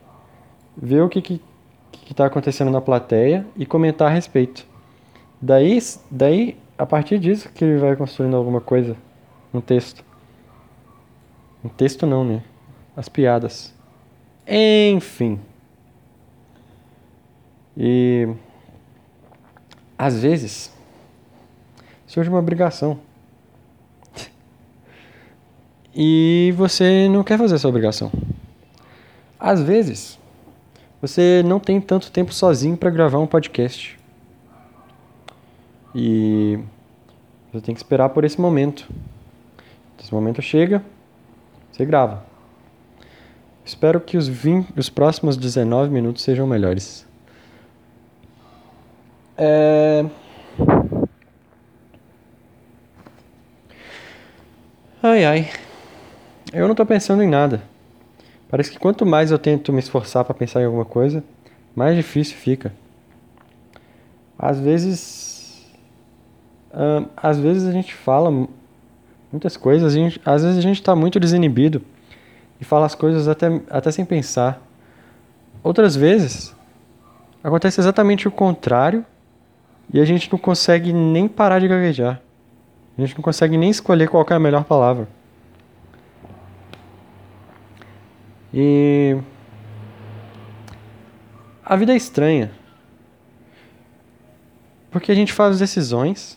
ver 0.77 1.03
o 1.03 1.09
que 1.09 1.23
que 1.23 1.41
está 2.11 2.27
acontecendo 2.27 2.71
na 2.71 2.81
plateia 2.81 3.47
e 3.57 3.65
comentar 3.65 4.09
a 4.09 4.11
respeito. 4.11 4.67
Daí, 5.41 5.79
daí, 6.11 6.57
a 6.77 6.85
partir 6.85 7.19
disso 7.19 7.49
que 7.51 7.65
ele 7.65 7.79
vai 7.79 7.97
construindo 7.97 8.37
alguma 8.37 8.61
coisa, 8.61 8.97
um 9.55 9.61
texto. 9.61 10.05
Um 11.65 11.69
texto 11.69 12.07
não, 12.07 12.25
né? 12.25 12.43
As 12.97 13.09
piadas. 13.09 13.75
Enfim. 14.47 15.41
E 17.77 18.29
às 19.97 20.21
vezes 20.21 20.75
surge 22.07 22.29
uma 22.29 22.39
obrigação. 22.39 22.99
E 25.95 26.55
você 26.57 27.09
não 27.09 27.25
quer 27.25 27.39
fazer 27.39 27.57
essa 27.57 27.69
obrigação. 27.69 28.13
Às 29.39 29.63
vezes, 29.63 30.19
você 31.01 31.43
não 31.45 31.59
tem 31.59 31.81
tanto 31.81 32.11
tempo 32.13 32.33
sozinho 32.33 32.77
para 32.77 32.91
gravar 32.91 33.19
um 33.19 33.27
podcast. 33.27 33.99
E 35.95 36.59
você 37.53 37.61
tem 37.61 37.75
que 37.75 37.81
esperar 37.81 38.11
por 38.11 38.25
esse 38.25 38.41
momento. 38.41 38.89
Esse 39.99 40.15
momento 40.15 40.41
chega, 40.41 40.83
você 41.71 41.85
grava. 41.85 42.25
Espero 43.65 44.01
que 44.01 44.17
os, 44.17 44.27
20, 44.27 44.79
os 44.79 44.89
próximos 44.89 45.37
19 45.37 45.91
minutos 45.91 46.23
sejam 46.23 46.47
melhores. 46.47 47.07
É... 49.37 50.05
Ai 55.03 55.25
ai. 55.25 55.51
Eu 56.53 56.67
não 56.67 56.75
tô 56.75 56.85
pensando 56.85 57.23
em 57.23 57.29
nada. 57.29 57.63
Parece 58.49 58.73
que 58.73 58.79
quanto 58.79 59.07
mais 59.07 59.31
eu 59.31 59.39
tento 59.39 59.73
me 59.73 59.79
esforçar 59.79 60.25
para 60.25 60.35
pensar 60.35 60.61
em 60.61 60.65
alguma 60.65 60.85
coisa, 60.85 61.23
mais 61.75 61.95
difícil 61.95 62.37
fica. 62.37 62.73
Às 64.37 64.59
vezes. 64.59 65.71
Uh, 66.73 67.09
às 67.17 67.39
vezes 67.39 67.69
a 67.69 67.73
gente 67.73 67.95
fala 67.95 68.31
muitas 69.31 69.57
coisas, 69.57 69.93
gente, 69.93 70.21
às 70.25 70.43
vezes 70.43 70.59
a 70.59 70.61
gente 70.61 70.77
está 70.77 70.95
muito 70.95 71.19
desinibido 71.19 71.83
e 72.61 72.65
fala 72.65 72.87
as 72.87 72.95
coisas 72.95 73.27
até, 73.27 73.61
até 73.69 73.91
sem 73.91 74.05
pensar. 74.05 74.61
Outras 75.63 75.97
vezes 75.97 76.55
acontece 77.43 77.81
exatamente 77.81 78.29
o 78.29 78.31
contrário 78.31 79.05
e 79.93 80.01
a 80.01 80.05
gente 80.05 80.31
não 80.31 80.39
consegue 80.39 80.93
nem 80.93 81.27
parar 81.27 81.59
de 81.59 81.67
gaguejar. 81.69 82.21
A 82.97 83.01
gente 83.01 83.17
não 83.17 83.23
consegue 83.23 83.57
nem 83.57 83.71
escolher 83.71 84.09
qual 84.09 84.25
é 84.29 84.35
a 84.35 84.39
melhor 84.39 84.65
palavra. 84.65 85.09
E 88.53 89.17
a 91.65 91.77
vida 91.77 91.93
é 91.93 91.97
estranha. 91.97 92.51
Porque 94.91 95.13
a 95.13 95.15
gente 95.15 95.33
faz 95.33 95.59
decisões 95.59 96.37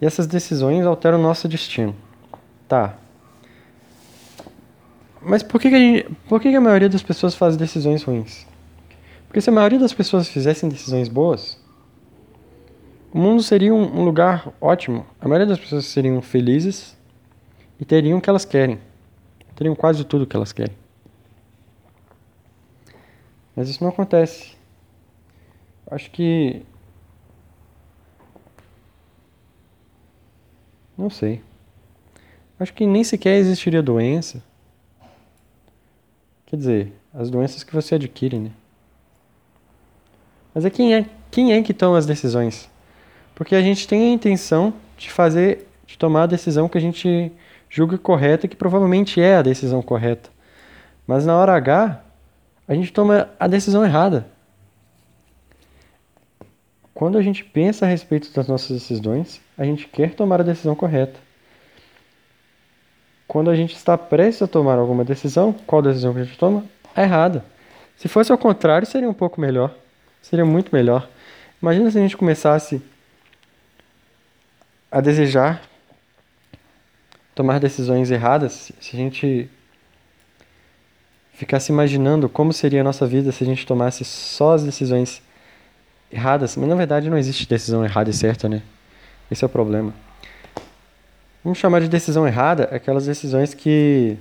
e 0.00 0.06
essas 0.06 0.26
decisões 0.26 0.84
alteram 0.84 1.18
o 1.18 1.22
nosso 1.22 1.48
destino. 1.48 1.96
Tá. 2.68 2.98
Mas 5.22 5.42
por 5.42 5.60
que, 5.60 5.70
que, 5.70 5.74
a, 5.74 5.78
gente, 5.78 6.16
por 6.28 6.40
que, 6.40 6.50
que 6.50 6.56
a 6.56 6.60
maioria 6.60 6.88
das 6.88 7.02
pessoas 7.02 7.34
faz 7.34 7.56
decisões 7.56 8.02
ruins? 8.02 8.46
Porque 9.26 9.40
se 9.40 9.50
a 9.50 9.52
maioria 9.52 9.78
das 9.78 9.92
pessoas 9.92 10.28
fizessem 10.28 10.68
decisões 10.68 11.08
boas, 11.08 11.58
o 13.12 13.18
mundo 13.18 13.42
seria 13.42 13.74
um, 13.74 14.00
um 14.00 14.04
lugar 14.04 14.52
ótimo. 14.60 15.06
A 15.20 15.26
maioria 15.26 15.46
das 15.46 15.58
pessoas 15.58 15.86
seriam 15.86 16.20
felizes 16.20 16.96
e 17.80 17.84
teriam 17.84 18.18
o 18.18 18.20
que 18.20 18.28
elas 18.28 18.44
querem. 18.44 18.78
Teriam 19.56 19.74
quase 19.74 20.04
tudo 20.04 20.22
o 20.22 20.26
que 20.26 20.36
elas 20.36 20.52
querem. 20.52 20.76
Mas 23.58 23.68
isso 23.68 23.82
não 23.82 23.90
acontece. 23.90 24.52
Acho 25.90 26.08
que. 26.12 26.62
Não 30.96 31.10
sei. 31.10 31.42
Acho 32.60 32.72
que 32.72 32.86
nem 32.86 33.02
sequer 33.02 33.34
existiria 33.34 33.82
doença. 33.82 34.40
Quer 36.46 36.56
dizer, 36.56 36.92
as 37.12 37.30
doenças 37.30 37.64
que 37.64 37.74
você 37.74 37.96
adquire, 37.96 38.38
né? 38.38 38.52
Mas 40.54 40.64
é 40.64 40.70
quem 40.70 40.94
é, 40.94 41.06
quem 41.28 41.52
é 41.52 41.60
que 41.60 41.74
toma 41.74 41.98
as 41.98 42.06
decisões? 42.06 42.70
Porque 43.34 43.56
a 43.56 43.60
gente 43.60 43.88
tem 43.88 44.02
a 44.02 44.14
intenção 44.14 44.72
de 44.96 45.10
fazer, 45.10 45.66
de 45.84 45.98
tomar 45.98 46.22
a 46.22 46.26
decisão 46.26 46.68
que 46.68 46.78
a 46.78 46.80
gente 46.80 47.32
julga 47.68 47.98
correta, 47.98 48.46
que 48.46 48.54
provavelmente 48.54 49.20
é 49.20 49.34
a 49.34 49.42
decisão 49.42 49.82
correta. 49.82 50.30
Mas 51.04 51.26
na 51.26 51.36
hora 51.36 51.56
H, 51.56 52.04
a 52.68 52.74
gente 52.74 52.92
toma 52.92 53.30
a 53.40 53.48
decisão 53.48 53.82
errada. 53.82 54.26
Quando 56.92 57.16
a 57.16 57.22
gente 57.22 57.42
pensa 57.42 57.86
a 57.86 57.88
respeito 57.88 58.30
das 58.32 58.46
nossas 58.46 58.70
decisões, 58.70 59.40
a 59.56 59.64
gente 59.64 59.88
quer 59.88 60.14
tomar 60.14 60.40
a 60.40 60.44
decisão 60.44 60.74
correta. 60.74 61.18
Quando 63.26 63.50
a 63.50 63.56
gente 63.56 63.74
está 63.74 63.96
prestes 63.96 64.42
a 64.42 64.46
tomar 64.46 64.78
alguma 64.78 65.04
decisão, 65.04 65.52
qual 65.66 65.80
decisão 65.80 66.12
que 66.12 66.20
a 66.20 66.24
gente 66.24 66.38
toma? 66.38 66.64
A 66.94 67.02
errada. 67.02 67.44
Se 67.96 68.08
fosse 68.08 68.30
ao 68.30 68.38
contrário, 68.38 68.86
seria 68.86 69.08
um 69.08 69.14
pouco 69.14 69.40
melhor. 69.40 69.74
Seria 70.20 70.44
muito 70.44 70.74
melhor. 70.74 71.08
Imagina 71.62 71.90
se 71.90 71.98
a 71.98 72.00
gente 72.00 72.16
começasse 72.16 72.82
a 74.90 75.00
desejar 75.00 75.62
tomar 77.34 77.60
decisões 77.60 78.10
erradas, 78.10 78.72
se 78.80 78.96
a 78.96 78.98
gente 78.98 79.50
ficar 81.38 81.60
se 81.60 81.70
imaginando 81.70 82.28
como 82.28 82.52
seria 82.52 82.80
a 82.80 82.84
nossa 82.84 83.06
vida 83.06 83.30
se 83.30 83.44
a 83.44 83.46
gente 83.46 83.64
tomasse 83.64 84.04
só 84.04 84.54
as 84.54 84.64
decisões 84.64 85.22
erradas. 86.10 86.56
Mas 86.56 86.68
na 86.68 86.74
verdade 86.74 87.08
não 87.08 87.16
existe 87.16 87.48
decisão 87.48 87.84
errada 87.84 88.10
e 88.10 88.12
certa, 88.12 88.48
né? 88.48 88.60
Esse 89.30 89.44
é 89.44 89.46
o 89.46 89.48
problema. 89.48 89.94
Vamos 91.44 91.60
chamar 91.60 91.80
de 91.80 91.88
decisão 91.88 92.26
errada 92.26 92.64
aquelas 92.72 93.06
decisões 93.06 93.54
que 93.54 94.18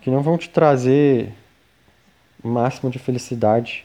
que 0.00 0.08
não 0.08 0.22
vão 0.22 0.38
te 0.38 0.48
trazer 0.48 1.32
o 2.40 2.46
máximo 2.46 2.88
de 2.88 3.00
felicidade, 3.00 3.84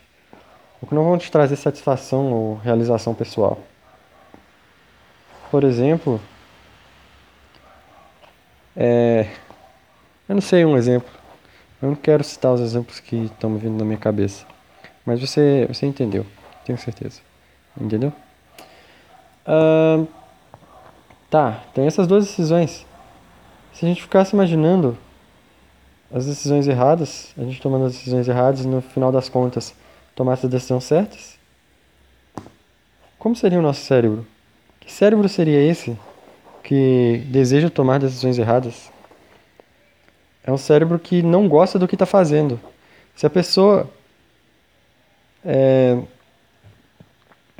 ou 0.79 0.87
que 0.87 0.93
não 0.93 1.03
vão 1.03 1.17
te 1.17 1.31
trazer 1.31 1.55
satisfação 1.55 2.31
ou 2.31 2.55
realização 2.57 3.15
pessoal. 3.15 3.59
Por 5.49 5.63
exemplo, 5.63 6.21
é, 8.75 9.31
eu 10.31 10.35
não 10.35 10.41
sei 10.41 10.63
um 10.63 10.77
exemplo. 10.77 11.11
Eu 11.81 11.89
não 11.89 11.95
quero 11.95 12.23
citar 12.23 12.53
os 12.53 12.61
exemplos 12.61 13.01
que 13.01 13.25
estão 13.25 13.57
vindo 13.57 13.77
na 13.77 13.83
minha 13.83 13.97
cabeça. 13.97 14.45
Mas 15.05 15.19
você, 15.19 15.65
você 15.67 15.85
entendeu, 15.85 16.25
tenho 16.63 16.77
certeza. 16.77 17.19
Entendeu? 17.79 18.13
Uh, 19.45 20.07
tá, 21.29 21.61
tem 21.73 21.85
essas 21.85 22.07
duas 22.07 22.25
decisões. 22.27 22.85
Se 23.73 23.83
a 23.85 23.89
gente 23.89 24.01
ficasse 24.01 24.33
imaginando 24.33 24.97
as 26.13 26.25
decisões 26.25 26.65
erradas, 26.65 27.33
a 27.37 27.43
gente 27.43 27.61
tomando 27.61 27.87
as 27.87 27.91
decisões 27.91 28.25
erradas 28.25 28.63
e 28.63 28.67
no 28.67 28.81
final 28.81 29.11
das 29.11 29.27
contas 29.27 29.75
tomasse 30.15 30.45
as 30.45 30.51
decisões 30.51 30.85
certas, 30.85 31.37
como 33.19 33.35
seria 33.35 33.59
o 33.59 33.61
nosso 33.61 33.81
cérebro? 33.81 34.25
Que 34.79 34.89
cérebro 34.89 35.27
seria 35.27 35.61
esse 35.61 35.99
que 36.63 37.21
deseja 37.27 37.69
tomar 37.69 37.99
decisões 37.99 38.37
erradas? 38.37 38.89
É 40.43 40.51
um 40.51 40.57
cérebro 40.57 40.97
que 40.97 41.21
não 41.21 41.47
gosta 41.47 41.77
do 41.77 41.87
que 41.87 41.95
está 41.95 42.05
fazendo. 42.05 42.59
Se 43.15 43.25
a 43.25 43.29
pessoa, 43.29 43.89
é, 45.45 45.99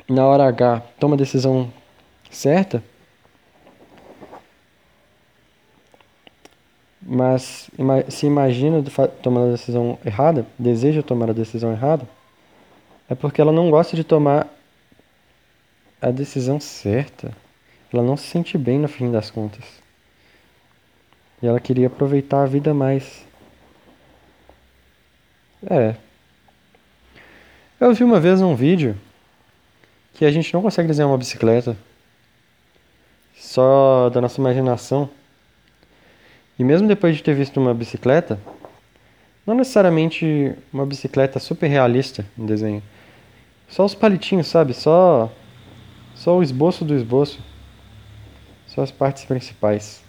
na 0.08 0.26
hora 0.26 0.48
H, 0.48 0.82
toma 0.98 1.14
a 1.14 1.18
decisão 1.18 1.72
certa, 2.30 2.82
mas 7.00 7.70
se 8.08 8.26
imagina 8.26 8.82
tomando 9.22 9.48
a 9.48 9.52
decisão 9.52 9.98
errada, 10.04 10.46
deseja 10.58 11.02
tomar 11.02 11.30
a 11.30 11.34
decisão 11.34 11.72
errada, 11.72 12.08
é 13.08 13.14
porque 13.14 13.40
ela 13.40 13.52
não 13.52 13.70
gosta 13.70 13.96
de 13.96 14.04
tomar 14.04 14.48
a 16.00 16.10
decisão 16.10 16.58
certa. 16.58 17.32
Ela 17.92 18.02
não 18.02 18.16
se 18.16 18.26
sente 18.26 18.56
bem 18.56 18.78
no 18.78 18.88
fim 18.88 19.10
das 19.10 19.30
contas. 19.30 19.81
E 21.42 21.46
ela 21.46 21.58
queria 21.58 21.88
aproveitar 21.88 22.42
a 22.42 22.46
vida 22.46 22.72
mais. 22.72 23.26
É. 25.68 25.96
Eu 27.80 27.92
vi 27.92 28.04
uma 28.04 28.20
vez 28.20 28.40
um 28.40 28.54
vídeo 28.54 28.96
que 30.14 30.24
a 30.24 30.30
gente 30.30 30.52
não 30.54 30.62
consegue 30.62 30.88
desenhar 30.88 31.10
uma 31.10 31.18
bicicleta 31.18 31.76
só 33.36 34.08
da 34.10 34.20
nossa 34.20 34.40
imaginação. 34.40 35.10
E 36.58 36.62
mesmo 36.62 36.86
depois 36.86 37.16
de 37.16 37.22
ter 37.22 37.34
visto 37.34 37.58
uma 37.58 37.74
bicicleta, 37.74 38.38
não 39.44 39.54
necessariamente 39.54 40.54
uma 40.72 40.86
bicicleta 40.86 41.40
super 41.40 41.66
realista 41.66 42.24
no 42.36 42.46
desenho, 42.46 42.82
só 43.68 43.84
os 43.84 43.94
palitinhos, 43.94 44.46
sabe? 44.46 44.74
Só 44.74 45.32
só 46.14 46.36
o 46.36 46.42
esboço 46.42 46.84
do 46.84 46.94
esboço. 46.94 47.40
Só 48.68 48.82
as 48.82 48.90
partes 48.90 49.24
principais. 49.24 50.02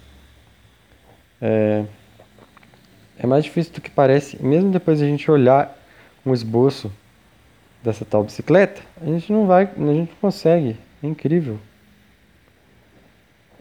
É, 1.46 1.84
é 3.20 3.28
mais 3.28 3.44
difícil 3.44 3.74
do 3.74 3.82
que 3.82 3.90
parece, 3.90 4.42
mesmo 4.42 4.72
depois 4.72 5.00
de 5.00 5.04
a 5.04 5.08
gente 5.08 5.30
olhar 5.30 5.78
um 6.26 6.34
esboço 6.34 6.90
dessa 7.84 8.06
tal 8.06 8.24
bicicleta, 8.24 8.82
a 9.02 9.06
gente 9.06 9.30
não 9.30 9.46
vai, 9.46 9.64
a 9.66 9.94
gente 9.94 10.14
consegue. 10.22 10.78
É 11.04 11.08
incrível. 11.08 11.60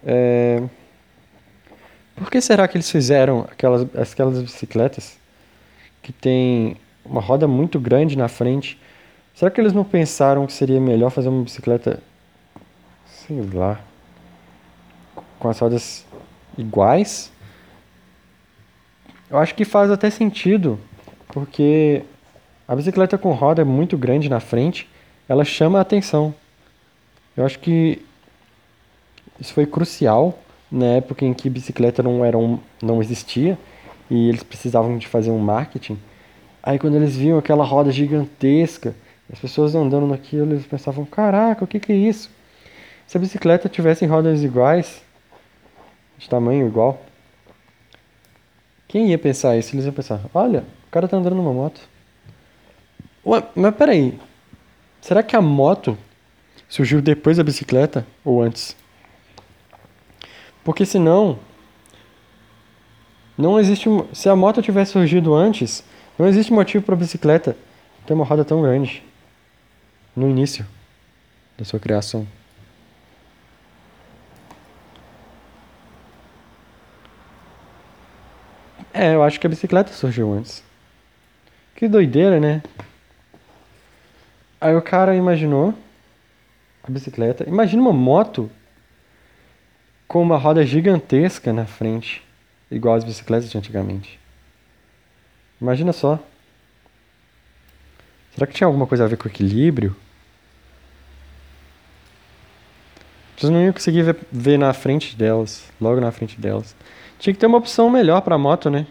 É... 0.07 0.62
Por 2.15 2.31
que 2.31 2.41
será 2.41 2.69
que 2.69 2.77
eles 2.77 2.89
fizeram 2.89 3.41
aquelas, 3.51 3.83
aquelas 3.97 4.41
bicicletas 4.41 5.19
que 6.01 6.12
tem 6.12 6.77
uma 7.05 7.21
roda 7.21 7.49
muito 7.49 7.81
grande 7.81 8.17
na 8.17 8.29
frente? 8.29 8.81
Será 9.35 9.51
que 9.51 9.61
eles 9.61 9.73
não 9.73 9.83
pensaram 9.83 10.47
que 10.47 10.53
seria 10.53 10.81
melhor 10.81 11.11
fazer 11.11 11.31
uma 11.31 11.43
bicicleta, 11.43 12.01
sei 13.07 13.43
lá, 13.53 13.81
com 15.41 15.49
as 15.49 15.59
rodas 15.59 16.07
iguais? 16.57 17.33
Eu 19.33 19.39
acho 19.39 19.55
que 19.55 19.65
faz 19.65 19.91
até 19.91 20.11
sentido, 20.11 20.79
porque 21.29 22.03
a 22.69 22.77
bicicleta 22.77 23.17
com 23.17 23.33
roda 23.33 23.65
muito 23.65 23.97
grande 23.97 24.29
na 24.29 24.41
frente, 24.41 24.87
ela 25.27 25.43
chama 25.43 25.79
a 25.79 25.81
atenção. 25.81 26.35
Eu 27.35 27.47
acho 27.47 27.59
que 27.59 28.05
isso 29.41 29.55
foi 29.55 29.65
crucial 29.65 30.39
na 30.71 30.85
época 30.85 31.25
em 31.25 31.33
que 31.33 31.49
bicicleta 31.49 32.03
não, 32.03 32.23
era 32.23 32.37
um, 32.37 32.59
não 32.83 33.01
existia 33.01 33.59
e 34.11 34.29
eles 34.29 34.43
precisavam 34.43 34.99
de 34.99 35.09
fazer 35.09 35.31
um 35.31 35.39
marketing. 35.39 35.99
Aí 36.62 36.79
quando 36.79 36.97
eles 36.97 37.17
viam 37.17 37.39
aquela 37.39 37.65
roda 37.65 37.91
gigantesca, 37.91 38.95
as 39.33 39.39
pessoas 39.39 39.75
andando 39.75 40.07
naquilo, 40.07 40.53
eles 40.53 40.67
pensavam, 40.67 41.07
caraca, 41.07 41.65
o 41.65 41.67
que, 41.67 41.81
que 41.81 41.91
é 41.91 41.97
isso? 41.97 42.31
Se 43.07 43.17
a 43.17 43.21
bicicleta 43.21 43.67
tivesse 43.67 44.05
rodas 44.05 44.43
iguais, 44.45 45.01
de 46.19 46.29
tamanho 46.29 46.67
igual, 46.67 47.01
quem 48.92 49.08
ia 49.08 49.16
pensar 49.16 49.56
isso? 49.56 49.75
Eles 49.75 49.87
iam 49.87 49.94
pensar, 49.94 50.20
olha, 50.34 50.66
o 50.87 50.90
cara 50.90 51.08
tá 51.08 51.16
andando 51.16 51.34
numa 51.34 51.50
moto. 51.50 51.80
Ué, 53.25 53.42
mas 53.56 53.75
peraí, 53.75 54.20
será 55.00 55.22
que 55.22 55.34
a 55.34 55.40
moto 55.40 55.96
surgiu 56.68 57.00
depois 57.00 57.38
da 57.38 57.42
bicicleta 57.42 58.06
ou 58.22 58.42
antes? 58.42 58.76
Porque 60.62 60.84
senão, 60.84 61.38
não 63.38 63.59
existe. 63.59 63.88
Se 64.12 64.28
a 64.28 64.37
moto 64.37 64.61
tivesse 64.61 64.92
surgido 64.92 65.35
antes, 65.35 65.83
não 66.18 66.28
existe 66.28 66.52
motivo 66.52 66.85
para 66.85 66.94
a 66.94 66.98
bicicleta 66.98 67.57
ter 68.05 68.12
uma 68.12 68.26
roda 68.26 68.44
tão 68.44 68.61
grande 68.61 69.02
no 70.14 70.28
início 70.28 70.66
da 71.57 71.64
sua 71.64 71.81
criação. 71.81 72.26
É, 78.92 79.14
eu 79.14 79.22
acho 79.22 79.40
que 79.40 79.46
a 79.46 79.50
bicicleta 79.50 79.92
surgiu 79.92 80.33
antes. 80.33 80.62
Que 81.74 81.88
doideira, 81.88 82.38
né? 82.38 82.62
Aí 84.61 84.76
o 84.76 84.83
cara 84.83 85.16
imaginou 85.16 85.74
a 86.83 86.90
bicicleta. 86.90 87.48
Imagina 87.48 87.83
uma 87.83 87.92
moto 87.92 88.50
com 90.07 90.20
uma 90.22 90.37
roda 90.37 90.64
gigantesca 90.64 91.52
na 91.52 91.64
frente, 91.64 92.22
igual 92.70 92.94
as 92.94 93.02
bicicletas 93.02 93.50
de 93.50 93.57
antigamente. 93.57 94.20
Imagina 95.61 95.92
só. 95.92 96.18
Será 98.35 98.46
que 98.46 98.55
tinha 98.55 98.66
alguma 98.66 98.87
coisa 98.87 99.05
a 99.05 99.09
ver 99.09 99.16
com 99.16 99.28
equilíbrio? 99.28 99.96
Vocês 103.37 103.50
não 103.50 103.61
iam 103.61 103.72
conseguir 103.72 104.02
ver, 104.02 104.16
ver 104.31 104.59
na 104.59 104.72
frente 104.72 105.16
delas, 105.16 105.64
logo 105.81 106.00
na 106.00 106.12
frente 106.12 106.38
delas. 106.40 106.76
Tinha 107.22 107.32
que 107.32 107.38
ter 107.38 107.46
uma 107.46 107.58
opção 107.58 107.88
melhor 107.88 108.20
para 108.20 108.37
moto, 108.37 108.68
né? 108.68 108.87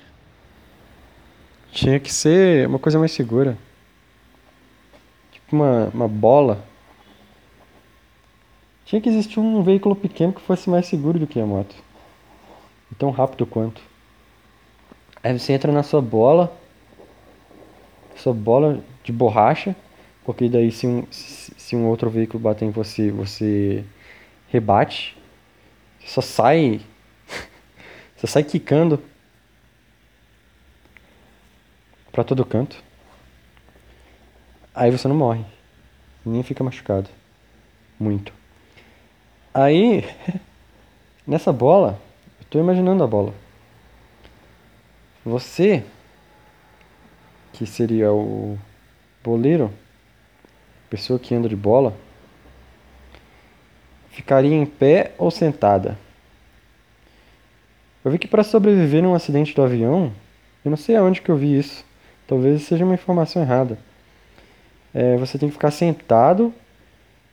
Tinha 1.71 1.99
que 1.99 2.11
ser 2.11 2.67
uma 2.67 2.79
coisa 2.79 2.97
mais 2.97 3.11
segura. 3.11 3.55
Tipo 5.31 5.55
uma, 5.55 5.91
uma 5.93 6.07
bola 6.07 6.63
tinha 8.91 9.01
que 9.01 9.07
existir 9.07 9.39
um 9.39 9.63
veículo 9.63 9.95
pequeno 9.95 10.33
que 10.33 10.41
fosse 10.41 10.69
mais 10.69 10.85
seguro 10.85 11.17
do 11.17 11.25
que 11.25 11.39
a 11.39 11.45
moto. 11.45 11.73
E 12.91 12.95
tão 12.95 13.09
rápido 13.09 13.45
quanto. 13.45 13.81
Aí 15.23 15.39
você 15.39 15.53
entra 15.53 15.71
na 15.71 15.81
sua 15.81 16.01
bola. 16.01 16.51
Sua 18.17 18.33
bola 18.33 18.83
de 19.01 19.13
borracha. 19.13 19.73
Porque 20.25 20.49
daí 20.49 20.73
se 20.73 20.87
um, 20.87 21.07
se 21.09 21.73
um 21.73 21.87
outro 21.87 22.09
veículo 22.09 22.43
bater 22.43 22.65
em 22.65 22.71
você, 22.71 23.11
você 23.11 23.85
rebate. 24.49 25.17
Você 26.01 26.09
só 26.09 26.19
sai. 26.19 26.81
Você 28.21 28.27
sai 28.27 28.43
quicando. 28.43 29.03
Pra 32.11 32.23
todo 32.23 32.45
canto. 32.45 32.83
Aí 34.75 34.91
você 34.91 35.07
não 35.07 35.15
morre. 35.15 35.43
Nem 36.23 36.43
fica 36.43 36.63
machucado. 36.63 37.09
Muito. 37.99 38.31
Aí, 39.51 40.05
nessa 41.25 41.51
bola, 41.51 41.99
eu 42.39 42.45
tô 42.47 42.59
imaginando 42.59 43.03
a 43.03 43.07
bola. 43.07 43.33
Você, 45.25 45.83
que 47.53 47.65
seria 47.65 48.13
o 48.13 48.55
boleiro, 49.23 49.73
pessoa 50.91 51.17
que 51.17 51.33
anda 51.33 51.49
de 51.49 51.55
bola, 51.55 51.97
ficaria 54.11 54.53
em 54.53 54.65
pé 54.65 55.15
ou 55.17 55.31
sentada? 55.31 55.97
Eu 58.03 58.11
vi 58.11 58.17
que 58.17 58.27
para 58.27 58.43
sobreviver 58.43 59.03
num 59.03 59.13
acidente 59.13 59.53
do 59.53 59.61
avião, 59.61 60.11
eu 60.65 60.69
não 60.69 60.77
sei 60.77 60.95
aonde 60.95 61.21
que 61.21 61.29
eu 61.29 61.37
vi 61.37 61.57
isso. 61.57 61.85
Talvez 62.27 62.63
seja 62.63 62.83
uma 62.83 62.93
informação 62.93 63.41
errada. 63.41 63.77
É, 64.93 65.17
você 65.17 65.37
tem 65.37 65.49
que 65.49 65.53
ficar 65.53 65.71
sentado 65.71 66.53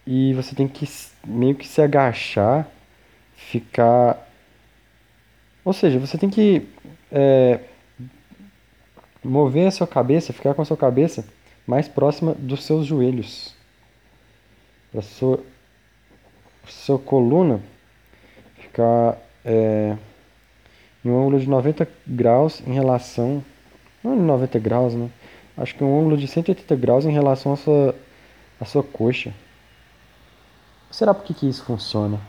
e 0.07 0.35
você 0.35 0.55
tem 0.55 0.69
que 0.69 0.87
meio 1.27 1.55
que 1.55 1.67
se 1.67 1.81
agachar, 1.81 2.69
ficar. 3.35 4.29
Ou 5.65 5.73
seja, 5.73 5.99
você 5.99 6.19
tem 6.19 6.29
que 6.29 6.67
é, 7.11 7.61
mover 9.25 9.69
a 9.69 9.71
sua 9.71 9.87
cabeça, 9.87 10.33
ficar 10.33 10.55
com 10.55 10.63
a 10.63 10.65
sua 10.65 10.77
cabeça 10.77 11.25
mais 11.67 11.89
próxima 11.89 12.35
dos 12.35 12.65
seus 12.65 12.87
joelhos. 12.87 13.55
Para 14.91 15.03
sua, 15.03 15.43
sua 16.67 16.99
coluna 16.99 17.61
ficar 18.57 19.19
é, 19.45 19.97
em 21.05 21.11
um 21.11 21.21
ângulo 21.21 21.41
de 21.41 21.49
90 21.49 21.89
graus 22.07 22.63
em 22.67 22.73
relação. 22.73 23.45
Não 24.03 24.17
90 24.17 24.59
graus, 24.59 24.95
né? 24.95 25.11
Acho 25.57 25.75
que 25.75 25.83
um 25.83 26.01
ângulo 26.01 26.17
de 26.17 26.29
180 26.29 26.77
graus 26.77 27.05
em 27.05 27.13
relação 27.13 27.53
à 27.53 27.57
sua, 27.57 27.95
à 28.61 28.65
sua 28.65 28.83
coxa. 28.83 29.33
Será 30.91 31.13
por 31.13 31.25
que, 31.25 31.35
que 31.35 31.49
isso 31.49 31.65
funciona? 31.65 32.21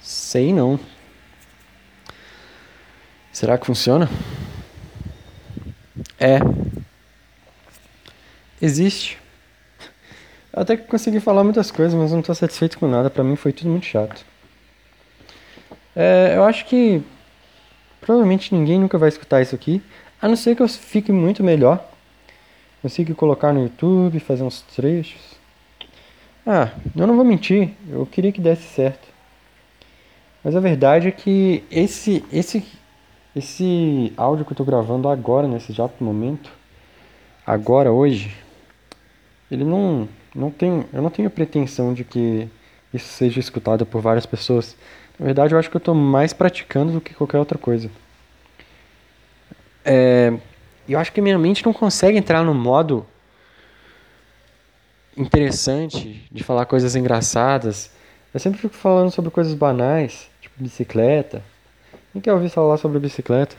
Sei 0.00 0.52
não. 0.52 0.78
Será 3.32 3.56
que 3.56 3.66
funciona? 3.66 4.08
É. 6.18 6.38
Existe. 8.60 9.18
Até 10.52 10.76
que 10.76 10.84
consegui 10.88 11.20
falar 11.20 11.44
muitas 11.44 11.70
coisas, 11.70 11.94
mas 11.94 12.12
não 12.12 12.20
estou 12.20 12.34
satisfeito 12.34 12.78
com 12.78 12.86
nada. 12.86 13.08
Para 13.08 13.24
mim 13.24 13.36
foi 13.36 13.52
tudo 13.52 13.70
muito 13.70 13.86
chato. 13.86 14.24
É, 15.94 16.34
eu 16.36 16.44
acho 16.44 16.66
que 16.66 17.02
provavelmente 18.00 18.54
ninguém 18.54 18.78
nunca 18.78 18.98
vai 18.98 19.08
escutar 19.08 19.42
isso 19.42 19.54
aqui, 19.54 19.82
a 20.20 20.28
não 20.28 20.36
ser 20.36 20.56
que 20.56 20.62
eu 20.62 20.68
fique 20.68 21.12
muito 21.12 21.42
melhor. 21.42 21.84
Consiga 22.82 23.14
colocar 23.14 23.52
no 23.52 23.62
YouTube, 23.62 24.18
fazer 24.20 24.42
uns 24.42 24.62
trechos. 24.62 25.38
Ah, 26.46 26.70
eu 26.96 27.06
não 27.06 27.16
vou 27.16 27.24
mentir, 27.24 27.72
eu 27.88 28.06
queria 28.06 28.32
que 28.32 28.40
desse 28.40 28.62
certo. 28.62 29.08
Mas 30.42 30.56
a 30.56 30.60
verdade 30.60 31.08
é 31.08 31.10
que 31.10 31.62
esse, 31.70 32.24
esse, 32.32 32.64
esse 33.36 34.12
áudio 34.16 34.44
que 34.44 34.52
eu 34.52 34.56
tô 34.56 34.64
gravando 34.64 35.08
agora, 35.08 35.46
nesse 35.46 35.70
exato 35.70 36.02
momento, 36.02 36.50
agora, 37.46 37.92
hoje, 37.92 38.34
ele 39.50 39.64
não, 39.64 40.08
não 40.34 40.50
tem, 40.50 40.86
eu 40.92 41.02
não 41.02 41.10
tenho 41.10 41.28
pretensão 41.28 41.92
de 41.92 42.04
que 42.04 42.48
isso 42.92 43.08
seja 43.08 43.38
escutado 43.38 43.84
por 43.84 44.00
várias 44.00 44.24
pessoas. 44.24 44.76
Na 45.20 45.26
verdade, 45.26 45.54
eu 45.54 45.58
acho 45.58 45.68
que 45.68 45.76
eu 45.76 45.80
tô 45.80 45.92
mais 45.92 46.32
praticando 46.32 46.92
do 46.92 47.00
que 47.00 47.12
qualquer 47.12 47.36
outra 47.36 47.58
coisa. 47.58 47.90
É, 49.84 50.32
eu 50.88 50.98
acho 50.98 51.12
que 51.12 51.20
minha 51.20 51.38
mente 51.38 51.62
não 51.62 51.74
consegue 51.74 52.16
entrar 52.16 52.42
no 52.42 52.54
modo 52.54 53.06
interessante 55.14 56.26
de 56.32 56.42
falar 56.42 56.64
coisas 56.64 56.96
engraçadas. 56.96 57.90
Eu 58.32 58.40
sempre 58.40 58.58
fico 58.58 58.74
falando 58.74 59.10
sobre 59.10 59.30
coisas 59.30 59.52
banais, 59.52 60.30
tipo 60.40 60.54
bicicleta. 60.56 61.42
Quem 62.14 62.22
quer 62.22 62.32
ouvir 62.32 62.48
falar 62.48 62.78
sobre 62.78 62.98
bicicleta? 62.98 63.56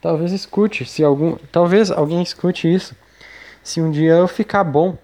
Talvez 0.00 0.32
escute, 0.32 0.86
se 0.86 1.04
algum, 1.04 1.36
talvez 1.52 1.90
alguém 1.90 2.22
escute 2.22 2.72
isso. 2.72 2.96
Se 3.62 3.82
um 3.82 3.90
dia 3.90 4.14
eu 4.14 4.26
ficar 4.26 4.64
bom, 4.64 4.96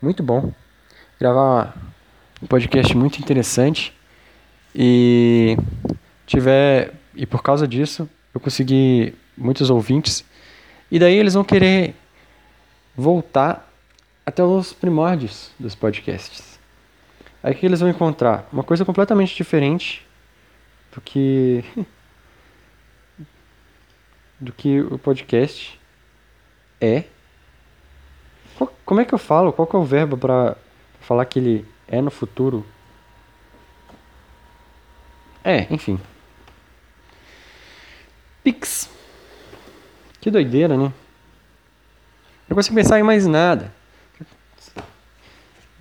muito 0.00 0.22
bom, 0.22 0.54
gravar 1.18 1.89
um 2.42 2.46
podcast 2.46 2.96
muito 2.96 3.18
interessante 3.18 3.92
e 4.74 5.56
tiver 6.26 6.94
e 7.14 7.26
por 7.26 7.42
causa 7.42 7.66
disso 7.66 8.08
eu 8.32 8.40
consegui 8.40 9.14
muitos 9.36 9.68
ouvintes 9.68 10.24
e 10.90 10.98
daí 10.98 11.16
eles 11.16 11.34
vão 11.34 11.44
querer 11.44 11.94
voltar 12.96 13.70
até 14.24 14.42
os 14.42 14.72
primórdios 14.72 15.50
dos 15.58 15.74
podcasts. 15.74 16.58
Aí 17.42 17.54
que 17.54 17.64
eles 17.64 17.80
vão 17.80 17.88
encontrar 17.88 18.48
uma 18.52 18.62
coisa 18.62 18.84
completamente 18.84 19.34
diferente 19.34 20.06
do 20.94 21.00
que 21.00 21.64
do 24.40 24.52
que 24.52 24.80
o 24.80 24.98
podcast 24.98 25.78
é. 26.80 27.04
Como 28.84 29.00
é 29.00 29.04
que 29.04 29.14
eu 29.14 29.18
falo? 29.18 29.52
Qual 29.52 29.66
que 29.66 29.76
é 29.76 29.78
o 29.78 29.84
verbo 29.84 30.16
para 30.16 30.56
falar 31.00 31.24
que 31.24 31.38
ele 31.38 31.66
é 31.90 32.00
no 32.00 32.10
futuro? 32.10 32.64
É, 35.42 35.66
enfim. 35.72 35.98
Pix. 38.44 38.88
Que 40.20 40.30
doideira, 40.30 40.76
né? 40.76 40.92
Não 42.48 42.54
consigo 42.54 42.76
pensar 42.76 42.98
em 43.00 43.02
mais 43.02 43.26
nada. 43.26 43.72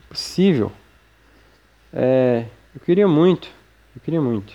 Impossível. 0.06 0.72
É, 1.94 2.46
eu 2.74 2.82
queria 2.82 3.08
muito. 3.08 3.50
Eu 3.96 4.02
queria 4.02 4.22
muito. 4.22 4.54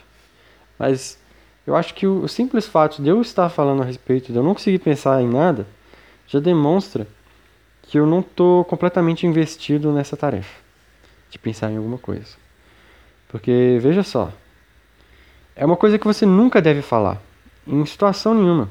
Mas 0.79 1.19
eu 1.67 1.77
acho 1.77 1.95
que 1.95 2.07
o, 2.07 2.27
simples 2.27 2.67
fato 2.67 3.03
de 3.03 3.09
eu 3.09 3.21
estar 3.21 3.49
falando 3.49 3.83
a 3.83 3.85
respeito, 3.85 4.33
de 4.33 4.38
eu 4.38 4.43
não 4.43 4.55
conseguir 4.55 4.79
pensar 4.81 5.23
em 5.23 5.29
nada, 5.29 5.67
já 6.27 6.40
demonstra 6.40 7.07
que 7.83 7.99
eu 7.99 8.07
não 8.07 8.21
estou 8.21 8.64
completamente 8.64 9.27
investido 9.27 9.93
nessa 9.93 10.17
tarefa 10.17 10.63
de 11.35 11.38
pensar 11.40 11.70
em 11.70 11.77
alguma 11.77 11.99
coisa. 11.99 12.37
Porque, 13.29 13.79
veja 13.81 14.05
só, 14.05 14.33
é 15.57 15.66
uma 15.66 15.77
coisa 15.77 15.99
que 15.99 16.07
você 16.07 16.25
nunca 16.25 16.62
deve 16.62 16.81
falar, 16.81 17.20
em 17.66 17.85
situação 17.85 18.35
nenhuma. 18.35 18.68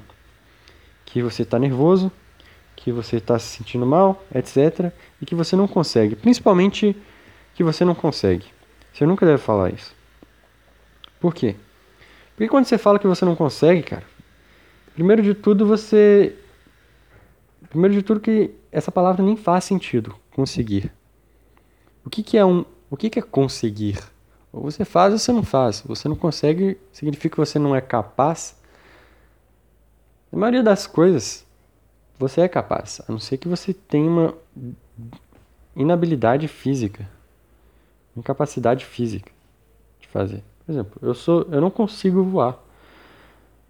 Que 1.06 1.21
você 1.21 1.43
está 1.43 1.60
nervoso, 1.60 2.10
que 2.76 2.89
você 2.89 3.17
está 3.17 3.38
se 3.38 3.58
sentindo 3.58 3.86
mal, 3.86 4.23
etc. 4.34 4.93
E 5.21 5.26
que 5.26 5.36
você 5.36 5.58
não 5.58 5.67
consegue. 5.67 6.15
Principalmente 6.15 6.95
que 7.54 7.63
você 7.65 7.84
não 7.84 7.93
consegue. 7.93 8.45
Você 8.93 9.06
nunca 9.06 9.26
deve 9.26 9.39
falar 9.39 9.73
isso. 9.73 9.93
Por 11.19 11.36
quê? 11.36 11.56
Porque 12.34 12.47
quando 12.47 12.65
você 12.65 12.78
fala 12.78 12.97
que 12.97 13.08
você 13.08 13.26
não 13.26 13.36
consegue, 13.36 13.84
cara, 13.84 14.04
primeiro 14.93 15.21
de 15.21 15.34
tudo 15.34 15.67
você. 15.67 16.34
Primeiro 17.69 17.93
de 17.93 18.04
tudo 18.04 18.21
que 18.21 18.52
essa 18.71 18.91
palavra 18.91 19.21
nem 19.21 19.36
faz 19.36 19.65
sentido, 19.65 20.15
conseguir. 20.32 20.91
O 22.06 22.10
que, 22.10 22.24
que 22.24 22.38
é 22.38 22.46
um. 22.46 22.66
O 22.89 22.98
que, 22.98 23.10
que 23.10 23.20
é 23.20 23.22
conseguir? 23.22 24.00
Ou 24.52 24.62
você 24.62 24.86
faz 24.86 25.13
ou 25.13 25.20
você 25.20 25.32
não 25.32 25.44
faz. 25.44 25.82
Você 25.86 26.08
não 26.08 26.16
consegue 26.16 26.78
significa 26.92 27.36
que 27.36 27.39
você 27.39 27.58
não 27.58 27.76
é 27.76 27.82
capaz. 27.82 28.56
A 30.32 30.38
maioria 30.38 30.63
das 30.63 30.88
coisas, 30.88 31.46
você 32.18 32.42
é 32.42 32.48
capaz, 32.48 33.02
a 33.08 33.12
não 33.12 33.20
ser 33.20 33.38
que 33.38 33.48
você 33.48 33.72
tenha 33.74 34.10
uma 34.10 34.34
inabilidade 35.76 36.48
física, 36.48 37.08
incapacidade 38.18 38.86
física 38.86 39.32
de 40.00 40.08
fazer. 40.08 40.44
Por 40.66 40.72
exemplo, 40.72 41.00
eu 41.02 41.13
sou, 41.13 41.48
eu 41.52 41.62
não 41.62 41.70
consigo 41.70 42.24
voar. 42.24 42.58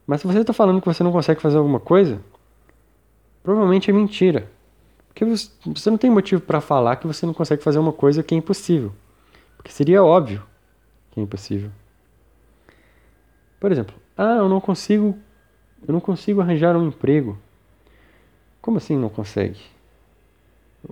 Mas 0.06 0.22
se 0.22 0.28
você 0.28 0.39
está 0.39 0.54
falando 0.54 0.80
que 0.80 0.88
você 0.88 1.04
não 1.04 1.12
consegue 1.12 1.41
fazer 1.41 1.58
alguma 1.58 1.80
coisa, 1.80 2.22
provavelmente 3.41 3.89
é 3.89 3.93
mentira. 3.93 4.50
Porque 5.13 5.26
você 5.65 5.91
não 5.91 5.97
tem 5.97 6.10
motivo 6.10 6.41
para 6.41 6.60
falar 6.60 6.95
que 6.95 7.06
você 7.06 7.26
não 7.26 7.34
consegue 7.34 7.62
fazer 7.62 7.78
uma 7.78 7.93
coisa 7.93 8.23
que 8.23 8.34
é 8.34 8.38
impossível. 8.38 8.91
Porque 9.56 9.71
seria 9.71 10.04
óbvio 10.04 10.43
que 11.12 11.19
é 11.19 11.23
impossível. 11.23 11.69
Por 13.60 13.71
exemplo, 13.71 13.95
ah, 14.17 14.38
eu 14.38 14.49
não 14.49 14.60
consigo, 14.60 15.17
eu 15.88 15.93
não 15.93 15.99
consigo 15.99 16.41
arranjar 16.41 16.76
um 16.76 16.88
emprego. 16.88 17.38
Como 18.60 18.78
assim 18.78 18.97
não 18.97 19.10
consegue? 19.10 19.60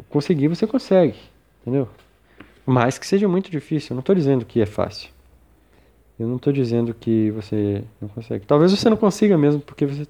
Conseguir 0.10 0.48
você 0.48 0.68
consegue, 0.68 1.18
entendeu? 1.62 1.90
Mas 2.66 3.00
que 3.00 3.08
seja 3.08 3.28
muito 3.28 3.50
difícil. 3.50 3.94
Eu 3.94 3.96
não 3.96 4.02
estou 4.02 4.16
dizendo 4.16 4.46
que 4.46 4.62
é 4.62 4.66
fácil. 4.66 5.10
Eu 6.20 6.28
não 6.28 6.36
estou 6.36 6.54
dizendo 6.54 6.94
que 6.94 7.32
você 7.32 7.84
não 8.00 8.08
consegue. 8.08 8.46
Talvez 8.46 8.72
você 8.72 8.90
não 8.90 8.98
consiga 8.98 9.38
mesmo, 9.38 9.60
porque 9.60 9.86
você 9.86 10.08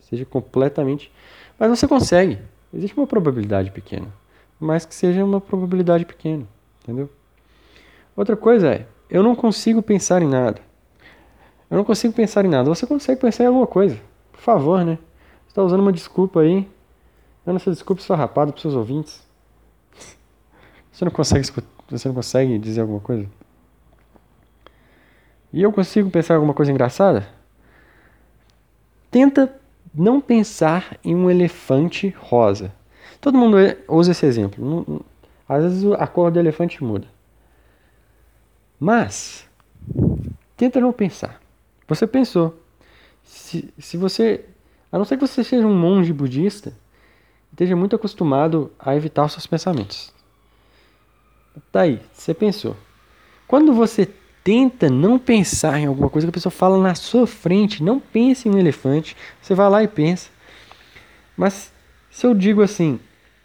seja 0.00 0.24
completamente. 0.24 1.10
Mas 1.58 1.68
você 1.68 1.88
consegue. 1.88 2.38
Existe 2.72 2.96
uma 2.96 3.06
probabilidade 3.06 3.70
pequena. 3.70 4.06
Mas 4.60 4.84
que 4.84 4.94
seja 4.94 5.24
uma 5.24 5.40
probabilidade 5.40 6.04
pequena, 6.04 6.46
entendeu? 6.82 7.08
Outra 8.16 8.36
coisa 8.36 8.74
é, 8.74 8.86
eu 9.08 9.22
não 9.22 9.34
consigo 9.34 9.80
pensar 9.82 10.20
em 10.22 10.28
nada. 10.28 10.60
Eu 11.70 11.76
não 11.76 11.84
consigo 11.84 12.12
pensar 12.12 12.44
em 12.44 12.48
nada. 12.48 12.68
Você 12.68 12.86
consegue 12.86 13.20
pensar 13.20 13.44
em 13.44 13.46
alguma 13.46 13.66
coisa. 13.66 13.98
Por 14.32 14.40
favor, 14.40 14.84
né? 14.84 14.98
está 15.46 15.62
usando 15.62 15.80
uma 15.80 15.92
desculpa 15.92 16.40
aí. 16.40 16.68
Dando 17.44 17.56
essa 17.56 17.70
desculpa 17.70 18.00
esfarrapada 18.00 18.52
para 18.52 18.60
seus 18.60 18.74
ouvintes. 18.74 19.26
Você 20.92 21.04
não 21.04 21.12
consegue 21.12 21.46
você 21.90 22.08
não 22.08 22.14
consegue 22.14 22.58
dizer 22.58 22.82
alguma 22.82 23.00
coisa? 23.00 23.26
E 25.52 25.62
eu 25.62 25.72
consigo 25.72 26.10
pensar 26.10 26.34
em 26.34 26.36
alguma 26.36 26.52
coisa 26.52 26.70
engraçada? 26.70 27.26
Tenta 29.10 29.58
não 29.94 30.20
pensar 30.20 30.98
em 31.04 31.14
um 31.14 31.30
elefante 31.30 32.14
rosa. 32.18 32.72
Todo 33.20 33.38
mundo 33.38 33.56
usa 33.88 34.12
esse 34.12 34.26
exemplo. 34.26 35.04
Às 35.48 35.62
vezes 35.64 35.92
a 35.92 36.06
cor 36.06 36.30
do 36.30 36.38
elefante 36.38 36.82
muda. 36.82 37.06
Mas, 38.78 39.48
tenta 40.56 40.80
não 40.80 40.92
pensar. 40.92 41.40
Você 41.88 42.06
pensou. 42.06 42.56
Se, 43.24 43.72
se 43.78 43.96
você 43.96 44.44
a 44.90 44.96
não 44.96 45.04
ser 45.04 45.16
que 45.16 45.26
você 45.26 45.44
seja 45.44 45.66
um 45.66 45.74
monge 45.74 46.12
budista, 46.12 46.72
esteja 47.50 47.76
muito 47.76 47.94
acostumado 47.94 48.72
a 48.78 48.96
evitar 48.96 49.24
os 49.24 49.32
seus 49.32 49.46
pensamentos. 49.46 50.12
Tá 51.70 51.82
aí, 51.82 52.00
você 52.12 52.32
pensou. 52.32 52.76
Quando 53.46 53.74
você 53.74 54.08
tenta 54.48 54.88
não 54.88 55.18
pensar 55.18 55.78
em 55.78 55.84
alguma 55.84 56.08
coisa 56.08 56.26
que 56.26 56.30
a 56.30 56.32
pessoa 56.32 56.50
fala 56.50 56.78
na 56.78 56.94
sua 56.94 57.26
frente, 57.26 57.82
não 57.82 58.00
pense 58.00 58.48
em 58.48 58.50
um 58.50 58.56
elefante, 58.56 59.14
você 59.42 59.54
vai 59.54 59.68
lá 59.68 59.82
e 59.82 59.88
pensa. 59.88 60.30
Mas 61.36 61.70
se 62.10 62.26
eu 62.26 62.32
digo 62.32 62.62
assim, 62.62 62.98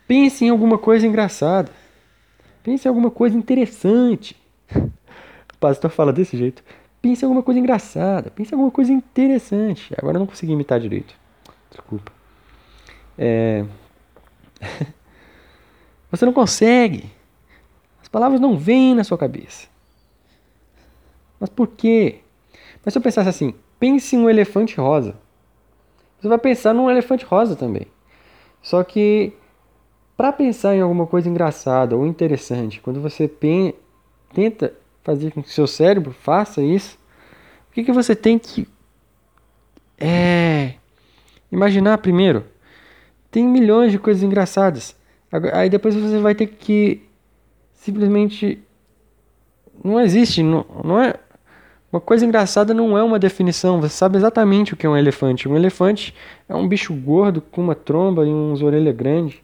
pense 0.08 0.46
em 0.46 0.50
alguma 0.50 0.78
coisa 0.78 1.06
engraçada, 1.06 1.70
pense 2.64 2.88
em 2.88 2.90
alguma 2.90 3.12
coisa 3.12 3.38
interessante. 3.38 4.34
O 5.54 5.58
pastor 5.64 5.92
fala 5.92 6.12
desse 6.12 6.38
jeito. 6.38 6.64
Pense 7.02 7.24
em 7.24 7.26
alguma 7.26 7.44
coisa 7.44 7.60
engraçada, 7.60 8.30
pense 8.30 8.54
em 8.54 8.56
alguma 8.56 8.72
coisa 8.72 8.92
interessante. 8.92 9.94
Agora 9.98 10.16
eu 10.16 10.20
não 10.20 10.28
consegui 10.28 10.54
imitar 10.54 10.80
direito. 10.80 11.16
Desculpa. 11.70 12.12
É... 13.18 13.66
Você 16.12 16.26
não 16.26 16.34
consegue. 16.34 17.10
As 18.02 18.08
palavras 18.08 18.40
não 18.40 18.58
vêm 18.58 18.96
na 18.96 19.04
sua 19.04 19.18
cabeça. 19.18 19.73
Mas 21.44 21.50
por 21.50 21.68
quê? 21.68 22.20
Mas 22.86 22.94
se 22.94 22.98
eu 22.98 23.02
pensasse 23.02 23.28
assim, 23.28 23.54
pense 23.78 24.16
em 24.16 24.20
um 24.20 24.30
elefante 24.30 24.78
rosa. 24.78 25.14
Você 26.18 26.30
vai 26.30 26.38
pensar 26.38 26.74
num 26.74 26.90
elefante 26.90 27.26
rosa 27.26 27.54
também. 27.54 27.86
Só 28.62 28.82
que 28.82 29.34
para 30.16 30.32
pensar 30.32 30.74
em 30.74 30.80
alguma 30.80 31.06
coisa 31.06 31.28
engraçada 31.28 31.98
ou 31.98 32.08
interessante, 32.08 32.80
quando 32.80 33.02
você 33.02 33.28
tenta 33.28 34.74
fazer 35.04 35.34
com 35.34 35.44
que 35.44 35.52
seu 35.52 35.68
cérebro 35.68 36.14
faça 36.14 36.62
isso, 36.62 36.98
o 37.70 37.74
que, 37.74 37.84
que 37.84 37.92
você 37.92 38.16
tem 38.16 38.40
que 38.40 38.66
é 39.98 40.76
imaginar 41.52 41.98
primeiro. 41.98 42.46
Tem 43.30 43.46
milhões 43.46 43.92
de 43.92 44.00
coisas 44.00 44.24
engraçadas. 44.24 44.96
Aí 45.52 45.70
depois 45.70 45.94
você 45.94 46.20
vai 46.20 46.36
ter 46.36 46.48
que 46.48 47.02
simplesmente 47.74 48.64
não 49.84 50.00
existe, 50.00 50.44
não, 50.44 50.66
não 50.84 51.02
é. 51.02 51.16
Uma 51.94 52.02
coisa 52.02 52.26
engraçada 52.26 52.74
não 52.74 52.98
é 52.98 53.04
uma 53.04 53.20
definição. 53.20 53.80
Você 53.80 53.96
sabe 53.96 54.18
exatamente 54.18 54.74
o 54.74 54.76
que 54.76 54.84
é 54.84 54.90
um 54.90 54.98
elefante. 54.98 55.48
Um 55.48 55.56
elefante 55.56 56.12
é 56.50 56.56
um 56.56 56.68
bicho 56.68 56.92
gordo 56.92 57.40
com 57.40 57.62
uma 57.62 57.76
tromba 57.76 58.26
e 58.26 58.30
uns 58.30 58.64
orelhas 58.64 58.96
grandes. 58.96 59.36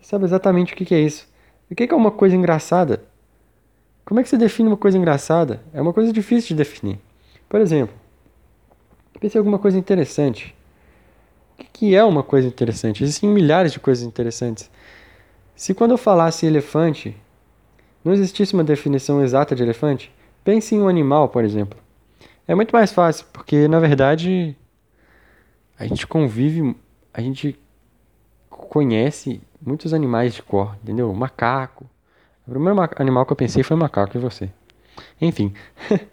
Você 0.00 0.08
sabe 0.08 0.24
exatamente 0.24 0.72
o 0.72 0.76
que 0.76 0.94
é 0.94 1.00
isso. 1.00 1.28
O 1.70 1.74
que 1.74 1.84
é 1.84 1.94
uma 1.94 2.10
coisa 2.10 2.34
engraçada? 2.34 3.04
Como 4.06 4.20
é 4.20 4.22
que 4.22 4.30
você 4.30 4.38
define 4.38 4.68
uma 4.68 4.76
coisa 4.78 4.96
engraçada? 4.96 5.60
É 5.74 5.82
uma 5.82 5.92
coisa 5.92 6.10
difícil 6.14 6.48
de 6.48 6.54
definir. 6.54 6.98
Por 7.46 7.60
exemplo, 7.60 7.94
pense 9.20 9.36
em 9.36 9.38
alguma 9.38 9.58
coisa 9.58 9.76
interessante. 9.76 10.54
O 11.58 11.64
que 11.74 11.94
é 11.94 12.02
uma 12.02 12.22
coisa 12.22 12.48
interessante? 12.48 13.04
Existem 13.04 13.28
milhares 13.28 13.70
de 13.70 13.78
coisas 13.78 14.02
interessantes. 14.02 14.70
Se 15.54 15.74
quando 15.74 15.90
eu 15.90 15.98
falasse 15.98 16.46
elefante, 16.46 17.14
não 18.02 18.14
existisse 18.14 18.54
uma 18.54 18.64
definição 18.64 19.22
exata 19.22 19.54
de 19.54 19.62
elefante, 19.62 20.10
pense 20.44 20.74
em 20.74 20.80
um 20.80 20.88
animal, 20.88 21.28
por 21.28 21.44
exemplo. 21.44 21.78
É 22.46 22.54
muito 22.54 22.72
mais 22.72 22.92
fácil, 22.92 23.26
porque 23.32 23.66
na 23.66 23.80
verdade 23.80 24.56
a 25.78 25.86
gente 25.86 26.06
convive, 26.06 26.76
a 27.12 27.20
gente 27.20 27.58
conhece 28.50 29.40
muitos 29.60 29.94
animais 29.94 30.34
de 30.34 30.42
cor, 30.42 30.76
entendeu? 30.82 31.12
Macaco. 31.14 31.88
O 32.46 32.50
primeiro 32.50 32.78
animal 32.96 33.24
que 33.24 33.32
eu 33.32 33.36
pensei 33.36 33.62
foi 33.62 33.76
macaco 33.76 34.16
e 34.16 34.20
você. 34.20 34.50
Enfim. 35.20 35.54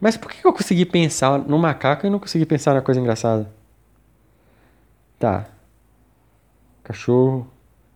Mas 0.00 0.16
por 0.16 0.30
que 0.30 0.46
eu 0.46 0.52
consegui 0.52 0.86
pensar 0.86 1.38
no 1.38 1.58
macaco 1.58 2.06
e 2.06 2.10
não 2.10 2.18
consegui 2.18 2.46
pensar 2.46 2.72
na 2.72 2.80
coisa 2.80 3.00
engraçada? 3.00 3.50
Tá. 5.18 5.46
Cachorro, 6.82 7.46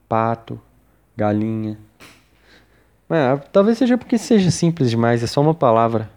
pato, 0.07 0.61
galinha. 1.17 1.79
É, 3.11 3.37
talvez 3.53 3.79
seja 3.79 3.99
porque 3.99 4.17
seja 4.19 4.51
simples 4.51 4.91
demais, 4.91 5.23
é 5.23 5.27
só 5.27 5.41
uma 5.41 5.55
palavra. 5.55 6.11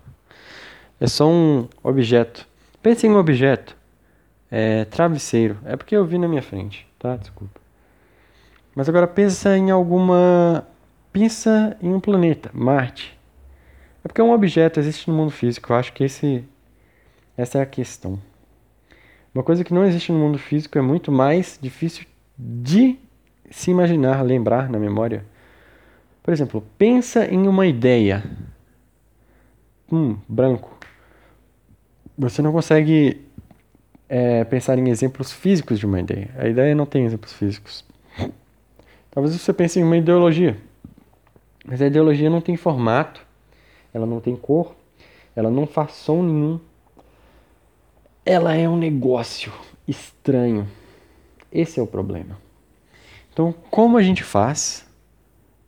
É 1.00 1.08
só 1.08 1.30
um 1.30 1.68
objeto. 1.84 2.48
Pense 2.82 3.06
em 3.06 3.12
um 3.12 3.18
objeto. 3.18 3.76
É, 4.50 4.86
travesseiro. 4.86 5.58
É 5.66 5.76
porque 5.76 5.96
eu 5.96 6.06
vi 6.06 6.18
na 6.18 6.28
minha 6.28 6.42
frente, 6.42 6.88
tá? 6.98 7.16
Desculpa. 7.18 7.60
Mas 8.76 8.88
agora 8.88 9.08
pensa 9.08 9.58
em 9.58 9.72
alguma. 9.72 10.66
Pensa 11.12 11.76
em 11.82 11.94
um 11.94 12.00
planeta, 12.00 12.50
Marte. 12.54 13.18
É 14.04 14.08
porque 14.08 14.22
um 14.22 14.32
objeto 14.32 14.80
existe 14.80 15.10
no 15.10 15.18
mundo 15.18 15.32
físico. 15.32 15.72
Eu 15.72 15.78
acho 15.78 15.92
que 15.94 16.04
esse, 16.04 16.44
essa 17.36 17.58
é 17.58 17.62
a 17.62 17.66
questão. 17.66 18.20
Uma 19.34 19.44
coisa 19.44 19.64
que 19.64 19.74
não 19.74 19.84
existe 19.86 20.12
no 20.12 20.18
mundo 20.18 20.38
físico 20.38 20.78
é 20.78 20.82
muito 20.82 21.12
mais 21.12 21.60
difícil 21.62 22.06
de 22.38 22.98
se 23.50 23.72
imaginar, 23.72 24.22
lembrar 24.22 24.70
na 24.70 24.80
memória. 24.80 25.26
Por 26.28 26.34
exemplo, 26.34 26.62
pensa 26.78 27.26
em 27.26 27.48
uma 27.48 27.66
ideia. 27.66 28.22
Hum, 29.90 30.18
branco. 30.28 30.78
Você 32.18 32.42
não 32.42 32.52
consegue 32.52 33.26
é, 34.10 34.44
pensar 34.44 34.78
em 34.78 34.90
exemplos 34.90 35.32
físicos 35.32 35.80
de 35.80 35.86
uma 35.86 36.02
ideia. 36.02 36.30
A 36.38 36.46
ideia 36.50 36.76
não 36.76 36.86
tem 36.86 37.06
exemplos 37.06 37.32
físicos. 37.32 37.86
Talvez 39.10 39.34
você 39.40 39.54
pense 39.54 39.80
em 39.80 39.84
uma 39.84 39.96
ideologia. 39.96 40.58
Mas 41.66 41.82
a 41.82 41.88
ideologia 41.88 42.30
não 42.30 42.42
tem 42.42 42.58
formato, 42.58 43.26
ela 43.94 44.06
não 44.06 44.20
tem 44.20 44.36
cor, 44.36 44.76
ela 45.34 45.50
não 45.50 45.66
faz 45.66 45.94
som 45.94 46.22
nenhum. 46.22 46.60
Ela 48.26 48.54
é 48.54 48.68
um 48.68 48.76
negócio 48.76 49.54
estranho. 49.88 50.68
Esse 51.50 51.80
é 51.80 51.84
o 51.84 51.88
problema. 51.88 52.38
Então, 53.32 53.54
como 53.72 53.96
a 53.96 54.04
gente 54.04 54.26
faz? 54.26 54.87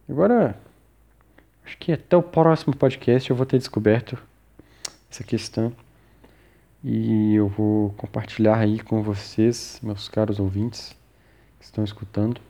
Agora, 0.10 0.60
acho 1.63 1.78
que 1.78 1.91
até 1.91 2.17
o 2.17 2.24
próximo 2.24 2.76
podcast 2.76 3.30
eu 3.30 3.36
vou 3.36 3.45
ter 3.45 3.60
descoberto 3.60 4.17
essa 5.08 5.24
questão 5.24 5.72
e 6.84 7.36
eu 7.36 7.48
vou 7.48 7.91
compartilhar 7.91 8.58
aí 8.58 8.80
com 8.80 9.04
vocês, 9.04 9.80
meus 9.84 10.10
caros 10.10 10.39
ouvintes 10.39 10.98
que 11.60 11.65
estão 11.65 11.84
escutando, 11.84 12.41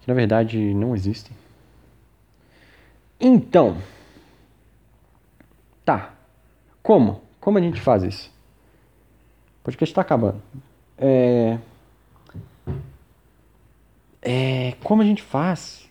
que 0.00 0.08
na 0.08 0.12
verdade 0.12 0.74
não 0.74 0.94
existem. 0.94 1.34
Então, 3.18 3.78
tá. 5.82 6.12
Como? 6.82 7.22
Como 7.40 7.56
a 7.56 7.60
gente 7.62 7.80
faz 7.80 8.02
isso? 8.02 8.30
O 9.60 9.64
podcast 9.64 9.92
está 9.92 10.02
acabando. 10.02 10.42
É, 10.98 11.58
é, 14.20 14.72
como 14.82 15.00
a 15.00 15.06
gente 15.06 15.22
faz? 15.22 15.89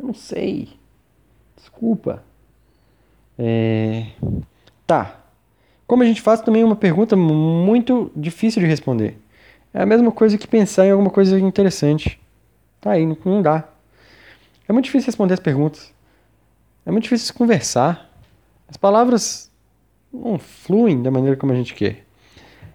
Eu 0.00 0.06
não 0.06 0.14
sei. 0.14 0.70
Desculpa. 1.56 2.24
É, 3.38 4.06
tá. 4.86 5.20
Como 5.86 6.02
a 6.02 6.06
gente 6.06 6.22
faz 6.22 6.40
também 6.40 6.64
uma 6.64 6.76
pergunta 6.76 7.14
muito 7.16 8.10
difícil 8.16 8.62
de 8.62 8.66
responder. 8.66 9.18
É 9.74 9.82
a 9.82 9.86
mesma 9.86 10.10
coisa 10.10 10.38
que 10.38 10.48
pensar 10.48 10.86
em 10.86 10.90
alguma 10.90 11.10
coisa 11.10 11.38
interessante. 11.38 12.18
Tá 12.80 12.92
aí, 12.92 13.04
não 13.24 13.42
dá. 13.42 13.68
É 14.66 14.72
muito 14.72 14.86
difícil 14.86 15.06
responder 15.06 15.34
as 15.34 15.40
perguntas. 15.40 15.92
É 16.86 16.90
muito 16.90 17.04
difícil 17.04 17.34
conversar. 17.34 18.10
As 18.66 18.78
palavras 18.78 19.50
não 20.10 20.38
fluem 20.38 21.02
da 21.02 21.10
maneira 21.10 21.36
como 21.36 21.52
a 21.52 21.56
gente 21.56 21.74
quer. 21.74 22.06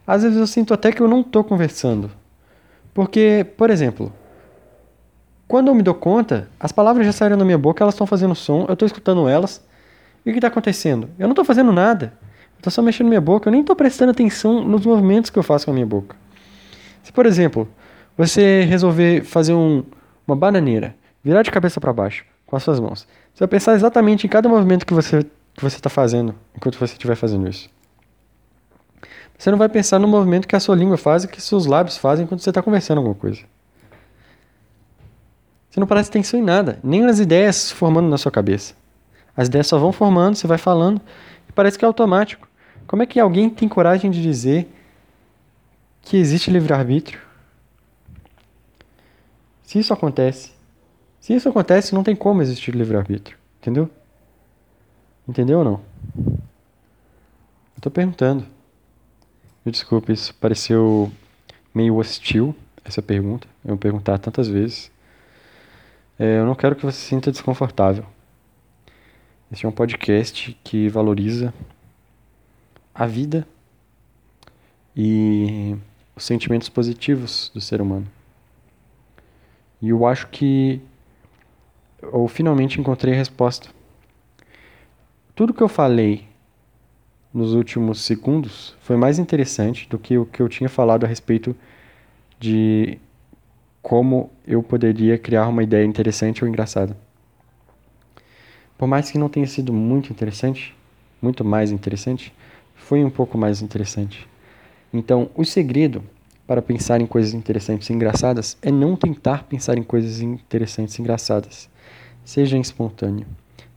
Às 0.05 0.21
vezes 0.21 0.37
eu 0.37 0.45
sinto 0.45 0.73
até 0.73 0.91
que 0.91 1.01
eu 1.01 1.07
não 1.07 1.21
estou 1.21 1.43
conversando. 1.43 2.11
Porque, 2.93 3.45
por 3.57 3.71
exemplo, 3.71 4.13
quando 5.47 5.67
eu 5.67 5.75
me 5.75 5.83
dou 5.83 5.93
conta, 5.93 6.49
as 6.59 6.71
palavras 6.71 7.05
já 7.05 7.11
saíram 7.11 7.37
da 7.37 7.45
minha 7.45 7.57
boca, 7.57 7.83
elas 7.83 7.93
estão 7.93 8.07
fazendo 8.07 8.33
som, 8.33 8.65
eu 8.67 8.73
estou 8.73 8.85
escutando 8.85 9.27
elas. 9.27 9.63
E 10.25 10.29
o 10.29 10.33
que 10.33 10.39
está 10.39 10.47
acontecendo? 10.47 11.09
Eu 11.19 11.27
não 11.27 11.33
estou 11.33 11.45
fazendo 11.45 11.71
nada. 11.71 12.13
Eu 12.21 12.59
estou 12.59 12.71
só 12.71 12.81
mexendo 12.81 13.07
minha 13.07 13.21
boca, 13.21 13.47
eu 13.47 13.51
nem 13.51 13.61
estou 13.61 13.75
prestando 13.75 14.11
atenção 14.11 14.63
nos 14.63 14.85
movimentos 14.85 15.29
que 15.29 15.37
eu 15.37 15.43
faço 15.43 15.65
com 15.65 15.71
a 15.71 15.73
minha 15.73 15.85
boca. 15.85 16.15
Se, 17.03 17.11
por 17.11 17.25
exemplo, 17.25 17.67
você 18.17 18.63
resolver 18.63 19.23
fazer 19.23 19.53
um, 19.53 19.83
uma 20.27 20.35
bananeira, 20.35 20.95
virar 21.23 21.43
de 21.43 21.51
cabeça 21.51 21.79
para 21.79 21.93
baixo 21.93 22.25
com 22.47 22.55
as 22.55 22.63
suas 22.63 22.79
mãos, 22.79 23.07
você 23.33 23.39
vai 23.39 23.47
pensar 23.47 23.75
exatamente 23.75 24.25
em 24.25 24.29
cada 24.29 24.49
movimento 24.49 24.85
que 24.85 24.93
você 24.93 25.25
que 25.55 25.63
você 25.63 25.77
está 25.77 25.89
fazendo 25.89 26.35
enquanto 26.53 26.77
você 26.77 26.93
estiver 26.93 27.15
fazendo 27.15 27.47
isso. 27.47 27.69
Você 29.37 29.51
não 29.51 29.57
vai 29.57 29.69
pensar 29.69 29.99
no 29.99 30.07
movimento 30.07 30.47
que 30.47 30.55
a 30.55 30.59
sua 30.59 30.75
língua 30.75 30.97
faz 30.97 31.23
e 31.23 31.27
que 31.27 31.41
seus 31.41 31.65
lábios 31.65 31.97
fazem 31.97 32.25
enquanto 32.25 32.41
você 32.41 32.49
está 32.49 32.61
conversando 32.61 32.97
alguma 32.97 33.15
coisa. 33.15 33.41
Você 35.75 35.81
não 35.81 35.87
presta 35.87 36.09
atenção 36.09 36.39
em 36.39 36.43
nada, 36.43 36.79
nem 36.81 37.01
nas 37.01 37.19
ideias 37.19 37.57
se 37.57 37.73
formando 37.73 38.07
na 38.07 38.17
sua 38.17 38.31
cabeça. 38.31 38.73
As 39.35 39.49
ideias 39.49 39.67
só 39.67 39.77
vão 39.77 39.91
formando, 39.91 40.37
você 40.37 40.47
vai 40.47 40.57
falando 40.57 41.01
e 41.49 41.51
parece 41.51 41.77
que 41.77 41.83
é 41.83 41.87
automático. 41.87 42.47
Como 42.87 43.03
é 43.03 43.05
que 43.05 43.19
alguém 43.19 43.49
tem 43.49 43.67
coragem 43.67 44.09
de 44.09 44.21
dizer 44.21 44.73
que 46.01 46.15
existe 46.15 46.49
livre-arbítrio? 46.49 47.19
Se 49.63 49.77
isso 49.77 49.91
acontece, 49.91 50.53
se 51.19 51.33
isso 51.33 51.49
acontece, 51.49 51.93
não 51.93 52.03
tem 52.03 52.15
como 52.15 52.41
existir 52.41 52.73
livre-arbítrio, 52.73 53.37
entendeu? 53.59 53.89
Entendeu 55.27 55.59
ou 55.59 55.65
não? 55.65 55.81
Eu 57.83 57.91
perguntando. 57.91 58.45
Me 59.65 59.73
desculpe, 59.73 60.13
isso 60.13 60.33
pareceu 60.35 61.11
meio 61.73 61.97
hostil, 61.97 62.55
essa 62.85 63.01
pergunta. 63.01 63.45
Eu 63.65 63.75
perguntar 63.75 64.17
tantas 64.19 64.47
vezes. 64.47 64.94
É, 66.17 66.39
eu 66.39 66.45
não 66.45 66.55
quero 66.55 66.75
que 66.75 66.85
você 66.85 66.97
se 66.97 67.07
sinta 67.07 67.31
desconfortável. 67.31 68.05
Este 69.51 69.65
é 69.65 69.69
um 69.69 69.71
podcast 69.71 70.57
que 70.63 70.87
valoriza 70.87 71.53
a 72.93 73.05
vida 73.05 73.45
e 74.95 75.75
os 76.15 76.23
sentimentos 76.23 76.69
positivos 76.69 77.51
do 77.53 77.59
ser 77.59 77.81
humano. 77.81 78.07
E 79.81 79.89
eu 79.89 80.05
acho 80.05 80.27
que 80.27 80.81
eu 82.01 82.27
finalmente 82.29 82.79
encontrei 82.79 83.13
a 83.13 83.17
resposta. 83.17 83.69
Tudo 85.35 85.53
que 85.53 85.61
eu 85.61 85.67
falei 85.67 86.25
nos 87.33 87.53
últimos 87.53 88.01
segundos 88.01 88.73
foi 88.79 88.95
mais 88.95 89.19
interessante 89.19 89.89
do 89.89 89.99
que 89.99 90.17
o 90.17 90.25
que 90.25 90.41
eu 90.41 90.47
tinha 90.47 90.69
falado 90.69 91.03
a 91.03 91.07
respeito 91.07 91.53
de 92.39 92.97
como 93.85 94.31
eu 94.47 94.63
poderia 94.63 95.15
criar 95.15 95.47
uma 95.47 95.61
ideia 95.61 95.85
interessante 95.85 96.43
ou 96.43 96.49
engraçada. 96.49 96.97
Por 98.79 98.87
mais 98.87 99.11
que 99.11 99.19
não 99.19 99.29
tenha 99.29 99.45
sido 99.45 99.71
muito 99.71 100.11
interessante, 100.11 100.75
muito 101.21 101.45
mais 101.45 101.71
interessante, 101.71 102.33
foi 102.73 103.05
um 103.05 103.11
pouco 103.11 103.37
mais 103.37 103.61
interessante. 103.61 104.27
Então, 104.91 105.29
o 105.35 105.45
segredo 105.45 106.03
para 106.47 106.63
pensar 106.63 106.99
em 106.99 107.05
coisas 107.05 107.35
interessantes 107.35 107.87
e 107.87 107.93
engraçadas 107.93 108.57
é 108.59 108.71
não 108.71 108.95
tentar 108.95 109.43
pensar 109.43 109.77
em 109.77 109.83
coisas 109.83 110.19
interessantes 110.19 110.97
e 110.97 111.01
engraçadas. 111.03 111.69
Seja 112.23 112.57
espontâneo. 112.57 113.27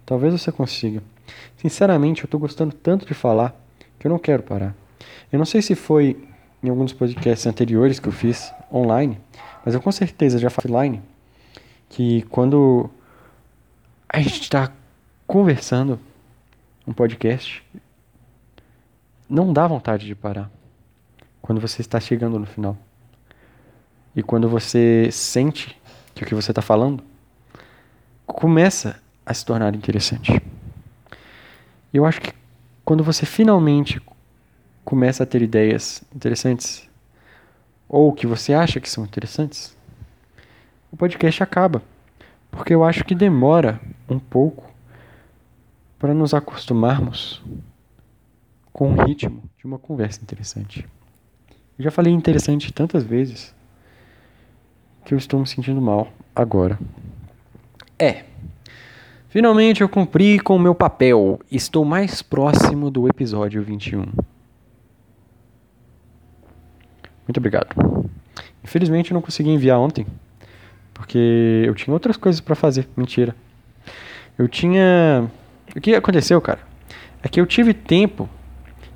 Talvez 0.06 0.32
você 0.32 0.50
consiga. 0.50 1.02
Sinceramente, 1.58 2.22
eu 2.22 2.28
estou 2.28 2.40
gostando 2.40 2.74
tanto 2.74 3.04
de 3.04 3.12
falar 3.12 3.54
que 3.98 4.06
eu 4.06 4.10
não 4.10 4.18
quero 4.18 4.42
parar. 4.42 4.74
Eu 5.30 5.38
não 5.38 5.44
sei 5.44 5.60
se 5.60 5.74
foi 5.74 6.16
em 6.62 6.70
alguns 6.70 6.94
podcasts 6.94 7.46
anteriores 7.46 8.00
que 8.00 8.08
eu 8.08 8.12
fiz 8.12 8.50
online, 8.72 9.18
mas 9.64 9.74
eu 9.74 9.80
com 9.80 9.92
certeza 9.92 10.38
já 10.38 10.50
falei 10.50 10.72
online 10.72 11.02
que 11.88 12.22
quando 12.22 12.90
a 14.08 14.20
gente 14.20 14.42
está 14.42 14.72
conversando 15.26 15.98
um 16.86 16.92
podcast, 16.92 17.62
não 19.28 19.52
dá 19.52 19.66
vontade 19.66 20.06
de 20.06 20.14
parar 20.14 20.50
quando 21.42 21.60
você 21.60 21.82
está 21.82 22.00
chegando 22.00 22.38
no 22.38 22.46
final. 22.46 22.76
E 24.16 24.22
quando 24.22 24.48
você 24.48 25.10
sente 25.12 25.80
que 26.14 26.24
o 26.24 26.26
que 26.26 26.34
você 26.34 26.50
está 26.50 26.62
falando 26.62 27.04
começa 28.26 29.00
a 29.24 29.34
se 29.34 29.44
tornar 29.44 29.74
interessante. 29.74 30.40
Eu 31.92 32.04
acho 32.04 32.20
que 32.20 32.32
quando 32.84 33.04
você 33.04 33.26
finalmente 33.26 34.00
começa 34.84 35.22
a 35.22 35.26
ter 35.26 35.42
ideias 35.42 36.02
interessantes, 36.14 36.87
ou 37.88 38.12
que 38.12 38.26
você 38.26 38.52
acha 38.52 38.80
que 38.80 38.90
são 38.90 39.04
interessantes, 39.04 39.76
o 40.92 40.96
podcast 40.96 41.42
acaba. 41.42 41.82
Porque 42.50 42.74
eu 42.74 42.84
acho 42.84 43.04
que 43.04 43.14
demora 43.14 43.80
um 44.08 44.18
pouco 44.18 44.70
para 45.98 46.14
nos 46.14 46.34
acostumarmos 46.34 47.42
com 48.72 48.92
o 48.92 49.04
ritmo 49.04 49.42
de 49.58 49.66
uma 49.66 49.78
conversa 49.78 50.20
interessante. 50.22 50.86
Eu 51.78 51.84
já 51.84 51.90
falei 51.90 52.12
interessante 52.12 52.72
tantas 52.72 53.04
vezes 53.04 53.54
que 55.04 55.14
eu 55.14 55.18
estou 55.18 55.40
me 55.40 55.46
sentindo 55.46 55.80
mal 55.80 56.08
agora. 56.34 56.78
É. 57.98 58.24
Finalmente 59.28 59.80
eu 59.80 59.88
cumpri 59.88 60.38
com 60.38 60.56
o 60.56 60.58
meu 60.58 60.74
papel. 60.74 61.40
Estou 61.50 61.84
mais 61.84 62.22
próximo 62.22 62.90
do 62.90 63.08
episódio 63.08 63.62
21. 63.62 64.06
Muito 67.28 67.36
obrigado. 67.36 67.68
Infelizmente 68.64 69.10
eu 69.10 69.14
não 69.14 69.20
consegui 69.20 69.50
enviar 69.50 69.78
ontem, 69.78 70.06
porque 70.94 71.62
eu 71.66 71.74
tinha 71.74 71.92
outras 71.92 72.16
coisas 72.16 72.40
para 72.40 72.54
fazer. 72.54 72.88
Mentira. 72.96 73.36
Eu 74.38 74.48
tinha. 74.48 75.30
O 75.76 75.80
que 75.80 75.94
aconteceu, 75.94 76.40
cara? 76.40 76.60
É 77.22 77.28
que 77.28 77.38
eu 77.38 77.46
tive 77.46 77.74
tempo. 77.74 78.26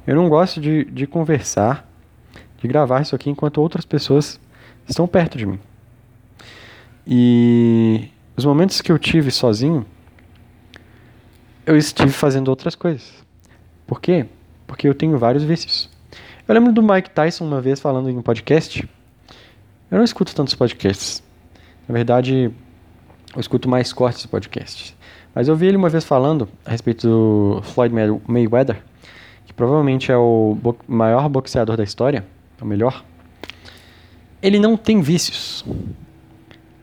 Eu 0.07 0.17
não 0.17 0.31
gosto 0.31 0.61
de, 0.61 0.85
de 0.85 1.07
conversar, 1.07 1.87
de 2.59 2.67
gravar 2.67 3.03
isso 3.03 3.15
aqui 3.15 3.29
enquanto 3.29 3.59
outras 3.59 3.85
pessoas 3.85 4.41
estão 4.89 5.07
perto 5.07 5.37
de 5.37 5.45
mim. 5.45 5.61
E 7.07 8.09
os 8.35 8.47
momentos 8.47 8.81
que 8.81 8.91
eu 8.91 8.99
tive 8.99 9.31
sozinho, 9.31 9.85
eu 11.67 11.77
estive 11.77 12.11
fazendo 12.11 12.49
outras 12.49 12.75
coisas. 12.75 13.13
Por 13.87 14.01
quê? 14.01 14.27
Porque 14.67 14.89
eu 14.89 14.95
tenho 14.95 15.19
vários 15.19 15.45
vícios. 15.45 15.92
Eu 16.47 16.55
lembro 16.55 16.73
do 16.73 16.83
Mike 16.83 17.11
Tyson 17.11 17.45
uma 17.45 17.61
vez 17.61 17.79
falando 17.79 18.11
em 18.11 18.19
um 18.19 18.23
podcast. 18.23 18.89
Eu 19.89 19.97
não 19.97 20.05
escuto 20.05 20.35
tantos 20.35 20.55
podcasts. 20.57 21.23
Na 21.87 21.93
verdade, 21.93 22.51
eu 23.33 23.41
escuto 23.41 23.69
mais 23.69 23.93
cortes 23.93 24.23
de 24.23 24.29
podcasts. 24.29 24.97
Mas 25.33 25.47
eu 25.47 25.55
vi 25.55 25.69
ele 25.69 25.77
uma 25.77 25.89
vez 25.89 26.05
falando 26.05 26.49
a 26.67 26.73
respeito 26.73 27.07
do 27.07 27.63
Floyd 27.63 27.95
Mayweather, 28.27 28.83
que 29.47 29.53
provavelmente 29.53 30.11
é 30.11 30.17
o 30.17 30.59
bo 30.61 30.77
maior 30.89 31.29
boxeador 31.29 31.77
da 31.77 31.85
história, 31.85 32.27
o 32.61 32.65
melhor. 32.65 33.05
Ele 34.43 34.59
não 34.59 34.77
tem 34.77 35.01
vícios. 35.01 35.65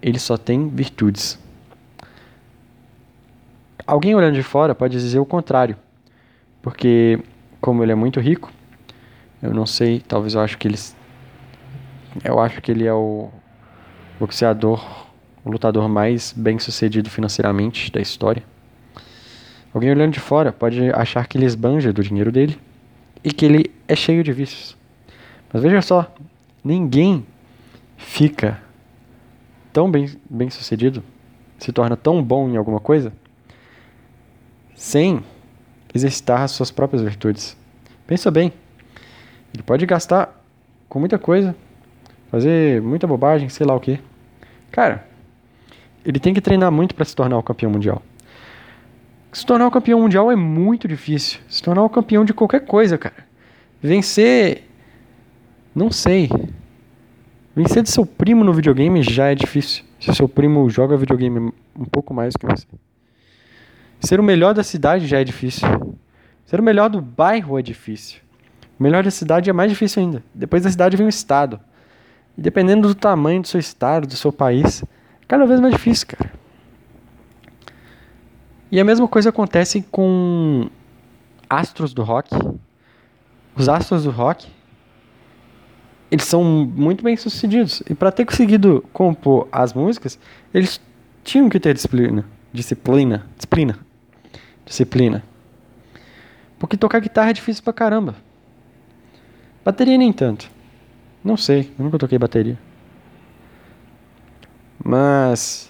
Ele 0.02 0.20
só 0.20 0.38
tem 0.38 0.70
virtudes. 0.70 1.38
Alguém 3.86 4.16
olhando 4.16 4.36
de 4.36 4.44
fora 4.44 4.74
pode 4.74 4.98
dizer 4.98 5.20
o 5.20 5.26
contrário. 5.26 5.76
Porque 6.62 7.20
como 7.60 7.84
ele 7.84 7.92
é 7.92 7.96
muito 7.96 8.22
rico, 8.22 8.54
eu 9.42 9.54
não 9.54 9.66
sei, 9.66 10.02
talvez 10.02 10.34
eu 10.34 10.42
acho 10.42 10.58
que 10.58 10.68
eles. 10.68 10.96
Eu 12.24 12.40
acho 12.40 12.62
que 12.62 12.72
ele 12.72 12.86
é 12.86 12.94
o 12.94 13.30
boxeador, 14.20 14.84
o 15.46 15.52
lutador 15.52 15.88
mais 15.88 16.34
bem 16.34 16.60
sucedido 16.60 17.10
financeiramente 17.10 17.92
da 17.92 18.02
história. 18.02 18.44
Alguém 19.74 19.92
olhando 19.92 20.14
de 20.14 20.20
fora 20.20 20.52
pode 20.52 20.92
achar 20.92 21.28
que 21.28 21.38
ele 21.38 21.46
esbanja 21.46 21.94
do 21.94 22.04
dinheiro 22.04 22.32
dele 22.32 22.60
e 23.24 23.32
que 23.32 23.46
ele 23.46 23.72
é 23.88 23.96
cheio 23.96 24.24
de 24.24 24.34
vícios. 24.34 24.76
Mas 25.54 25.62
veja 25.62 25.82
só, 25.82 26.12
ninguém 26.64 27.26
fica 27.98 28.62
tão 29.72 29.90
bem, 29.90 30.10
bem 30.30 30.50
sucedido, 30.50 31.04
se 31.58 31.72
torna 31.72 31.96
tão 31.96 32.24
bom 32.24 32.50
em 32.50 32.58
alguma 32.58 32.80
coisa, 32.80 33.14
sem 34.76 35.24
exercitar 35.94 36.42
as 36.42 36.52
suas 36.52 36.72
próprias 36.72 37.02
virtudes. 37.02 37.56
Pensa 38.08 38.32
bem. 38.32 38.52
Ele 39.54 39.64
pode 39.64 39.86
gastar 39.86 40.44
com 40.88 41.00
muita 41.00 41.18
coisa, 41.18 41.56
fazer 42.30 42.82
muita 42.82 43.08
bobagem, 43.08 43.50
sei 43.50 43.66
lá 43.66 43.76
o 43.76 43.80
que. 43.80 44.00
Cara, 44.72 45.08
ele 46.06 46.20
tem 46.20 46.34
que 46.34 46.42
treinar 46.42 46.72
muito 46.72 46.96
para 46.96 47.06
se 47.06 47.16
tornar 47.16 47.38
o 47.38 47.44
campeão 47.44 47.72
mundial. 47.72 48.02
Se 49.32 49.46
tornar 49.46 49.68
o 49.68 49.72
campeão 49.72 50.02
mundial 50.02 50.32
é 50.32 50.36
muito 50.36 50.88
difícil. 50.88 51.40
Se 51.48 51.62
tornar 51.62 51.84
o 51.84 51.90
campeão 51.90 52.26
de 52.26 52.34
qualquer 52.34 52.62
coisa, 52.62 52.98
cara. 52.98 53.28
Vencer. 53.82 54.64
Não 55.74 55.92
sei. 55.92 56.30
Vencer 57.56 57.84
de 57.84 57.92
seu 57.92 58.06
primo 58.06 58.44
no 58.44 58.54
videogame 58.54 59.04
já 59.04 59.28
é 59.28 59.36
difícil. 59.36 59.84
Se 60.00 60.14
seu 60.16 60.28
primo 60.28 60.68
joga 60.70 60.98
videogame 60.98 61.54
um 61.78 61.86
pouco 61.86 62.14
mais 62.14 62.36
que 62.36 62.46
você. 62.46 62.66
Ser 64.00 64.20
o 64.20 64.24
melhor 64.24 64.54
da 64.54 64.64
cidade 64.64 65.06
já 65.06 65.20
é 65.20 65.24
difícil. 65.24 65.68
Ser 66.46 66.60
o 66.60 66.64
melhor 66.64 66.90
do 66.90 67.02
bairro 67.02 67.60
é 67.60 67.62
difícil. 67.62 68.22
Melhor 68.80 69.04
da 69.04 69.12
cidade 69.12 69.50
é 69.50 69.54
mais 69.54 69.70
difícil 69.70 70.02
ainda. 70.02 70.24
Depois 70.34 70.64
da 70.64 70.72
cidade 70.72 70.96
vem 70.96 71.06
o 71.06 71.10
estado. 71.10 71.60
E 72.38 72.42
dependendo 72.42 72.88
do 72.88 72.96
tamanho 72.96 73.42
do 73.42 73.48
seu 73.48 73.60
estado, 73.60 74.08
do 74.08 74.16
seu 74.16 74.32
país, 74.32 74.82
é 74.82 75.26
cada 75.28 75.46
vez 75.46 75.60
mais 75.60 75.74
difícil, 75.74 76.08
cara. 76.08 76.32
E 78.72 78.80
a 78.80 78.86
mesma 78.86 79.08
coisa 79.08 79.30
acontece 79.30 79.86
com 79.92 80.70
astros 81.50 81.94
do 81.94 82.04
rock. 82.04 82.30
Os 83.56 83.68
astros 83.68 84.06
do 84.06 84.12
rock, 84.12 84.48
eles 86.10 86.24
são 86.24 86.44
muito 86.44 87.04
bem 87.04 87.18
sucedidos. 87.18 87.84
E 87.90 87.94
para 87.94 88.12
ter 88.12 88.24
conseguido 88.24 88.86
compor 88.94 89.50
as 89.52 89.74
músicas, 89.74 90.18
eles 90.54 90.80
tinham 91.24 91.50
que 91.50 91.60
ter 91.60 91.74
disciplina, 91.74 92.24
disciplina, 92.54 93.26
disciplina, 93.36 93.80
disciplina. 94.66 95.24
Porque 96.58 96.78
tocar 96.78 97.02
guitarra 97.02 97.32
é 97.32 97.34
difícil 97.34 97.64
pra 97.64 97.74
caramba. 97.74 98.16
Bateria 99.64 99.98
nem 99.98 100.12
tanto. 100.14 100.50
Não 101.24 101.36
sei, 101.36 101.72
eu 101.78 101.86
nunca 101.86 101.98
toquei 101.98 102.18
bateria. 102.18 102.58
Mas 104.84 105.70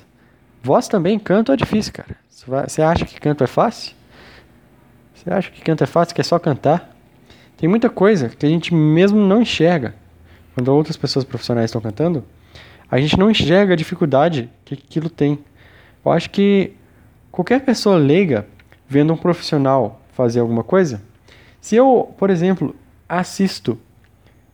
voz 0.62 0.88
também, 0.88 1.18
canto 1.18 1.52
é 1.52 1.56
difícil, 1.56 1.92
cara. 1.94 2.16
Você 2.30 2.82
acha 2.82 3.06
que 3.06 3.20
canto 3.20 3.44
é 3.44 3.48
fácil? 3.48 3.96
Você 5.14 5.30
acha 5.30 5.52
que 5.52 5.62
canto 5.62 5.84
é 5.84 5.88
fácil, 5.88 6.16
que 6.16 6.22
é 6.22 6.24
só 6.24 6.40
cantar? 6.40 6.96
Tem 7.58 7.68
muita 7.68 7.90
coisa 7.90 8.30
que 8.30 8.46
a 8.46 8.50
gente 8.50 8.74
mesmo 8.74 9.20
não 9.20 9.42
enxerga. 9.42 9.96
Quando 10.54 10.70
outras 10.70 10.96
pessoas 10.96 11.26
profissionais 11.26 11.66
estão 11.66 11.82
cantando, 11.82 12.24
a 12.90 13.00
gente 13.00 13.18
não 13.18 13.30
enxerga 13.30 13.74
a 13.74 13.76
dificuldade 13.76 14.50
que 14.64 14.76
aquilo 14.76 15.10
tem. 15.10 15.40
Eu 16.06 16.12
acho 16.12 16.30
que 16.30 16.74
qualquer 17.32 17.62
pessoa 17.66 17.98
leiga 17.98 18.48
vendo 18.88 19.14
um 19.14 19.18
profissional 19.18 20.02
fazer 20.14 20.40
alguma 20.40 20.64
coisa, 20.64 21.02
se 21.62 21.76
eu, 21.76 22.14
por 22.18 22.30
exemplo, 22.30 22.76
assisto 23.10 23.78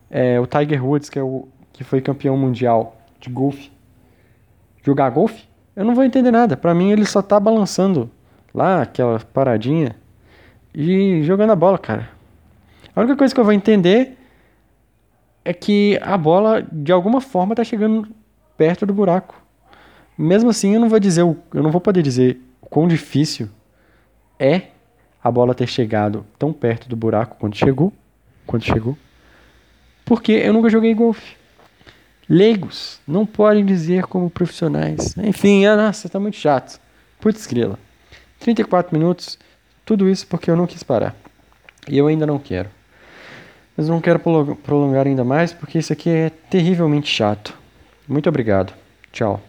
é, 0.10 0.39
o 0.39 0.48
Tiger 0.48 0.84
Woods, 0.84 1.10
que, 1.10 1.20
é 1.20 1.24
o, 1.24 1.48
que 1.74 1.84
foi 1.84 2.00
campeão 2.00 2.38
mundial 2.38 2.98
de 3.20 3.30
golfe, 3.30 3.70
jogar 4.82 5.10
golfe, 5.10 5.48
eu 5.76 5.84
não 5.84 5.94
vou 5.94 6.04
entender 6.04 6.32
nada. 6.32 6.56
Para 6.56 6.74
mim, 6.74 6.91
ele 6.91 7.06
só 7.06 7.22
tá 7.22 7.39
balançando 7.39 8.10
lá, 8.54 8.84
aquela 8.84 9.20
paradinha, 9.20 9.96
e 10.74 11.22
jogando 11.24 11.52
a 11.52 11.56
bola, 11.56 11.78
cara. 11.78 12.10
A 12.96 13.02
única 13.02 13.18
coisa 13.18 13.34
que 13.34 13.39
eu 13.39 13.44
vou 13.44 13.54
entender 13.54 14.18
é 15.44 15.54
que 15.54 16.00
a 16.02 16.17
bola, 16.17 16.65
de 16.71 16.92
alguma 16.92 17.19
forma, 17.19 17.54
tá 17.54 17.63
chegando 17.63 18.08
perto 18.58 18.86
do 18.86 18.94
buraco. 18.94 19.36
Mesmo 20.17 20.50
assim, 20.50 20.75
eu 20.75 20.79
não 20.79 20.88
vou 20.88 21.00
dizer, 21.00 21.21
eu 21.21 21.38
não 21.54 21.71
vou 21.71 21.82
poder 21.82 22.02
dizer 22.02 22.40
o 22.62 22.67
quão 22.67 22.88
difícil 22.88 23.50
é 24.40 24.67
a 25.21 25.29
bola 25.29 25.54
ter 25.54 25.67
chegado 25.67 26.25
tão 26.40 26.54
perto 26.54 26.88
do 26.88 26.96
buraco 26.96 27.36
quando 27.40 27.56
chegou, 27.56 27.92
quando 28.46 28.63
chegou. 28.63 28.98
Porque 30.04 30.31
eu 30.31 30.54
nunca 30.54 30.69
joguei 30.69 30.93
golfe. 30.93 31.35
Leigos 32.27 33.00
não 33.08 33.25
podem 33.25 33.65
dizer 33.65 34.06
como 34.06 34.29
profissionais. 34.29 35.15
Enfim, 35.17 35.65
ah, 35.65 35.75
nossa, 35.75 36.10
tá 36.10 36.19
muito 36.19 36.37
chato. 36.37 36.79
Putz, 37.19 37.46
grila. 37.48 37.79
34 38.39 38.98
minutos, 38.98 39.37
tudo 39.85 40.10
isso 40.10 40.27
porque 40.27 40.50
eu 40.50 40.56
não 40.56 40.67
quis 40.67 40.83
parar. 40.83 41.15
E 41.87 41.98
eu 41.98 42.08
ainda 42.08 42.25
não 42.25 42.39
quero. 42.39 42.69
Mas 43.77 43.87
não 43.87 44.00
quero 44.02 44.19
prolongar 44.19 45.06
ainda 45.06 45.23
mais 45.23 45.54
porque 45.54 45.77
isso 45.77 45.91
aqui 45.91 46.10
é 46.10 46.29
terrivelmente 46.50 47.10
chato. 47.10 47.54
Muito 48.08 48.29
obrigado. 48.29 48.73
Tchau. 49.12 49.41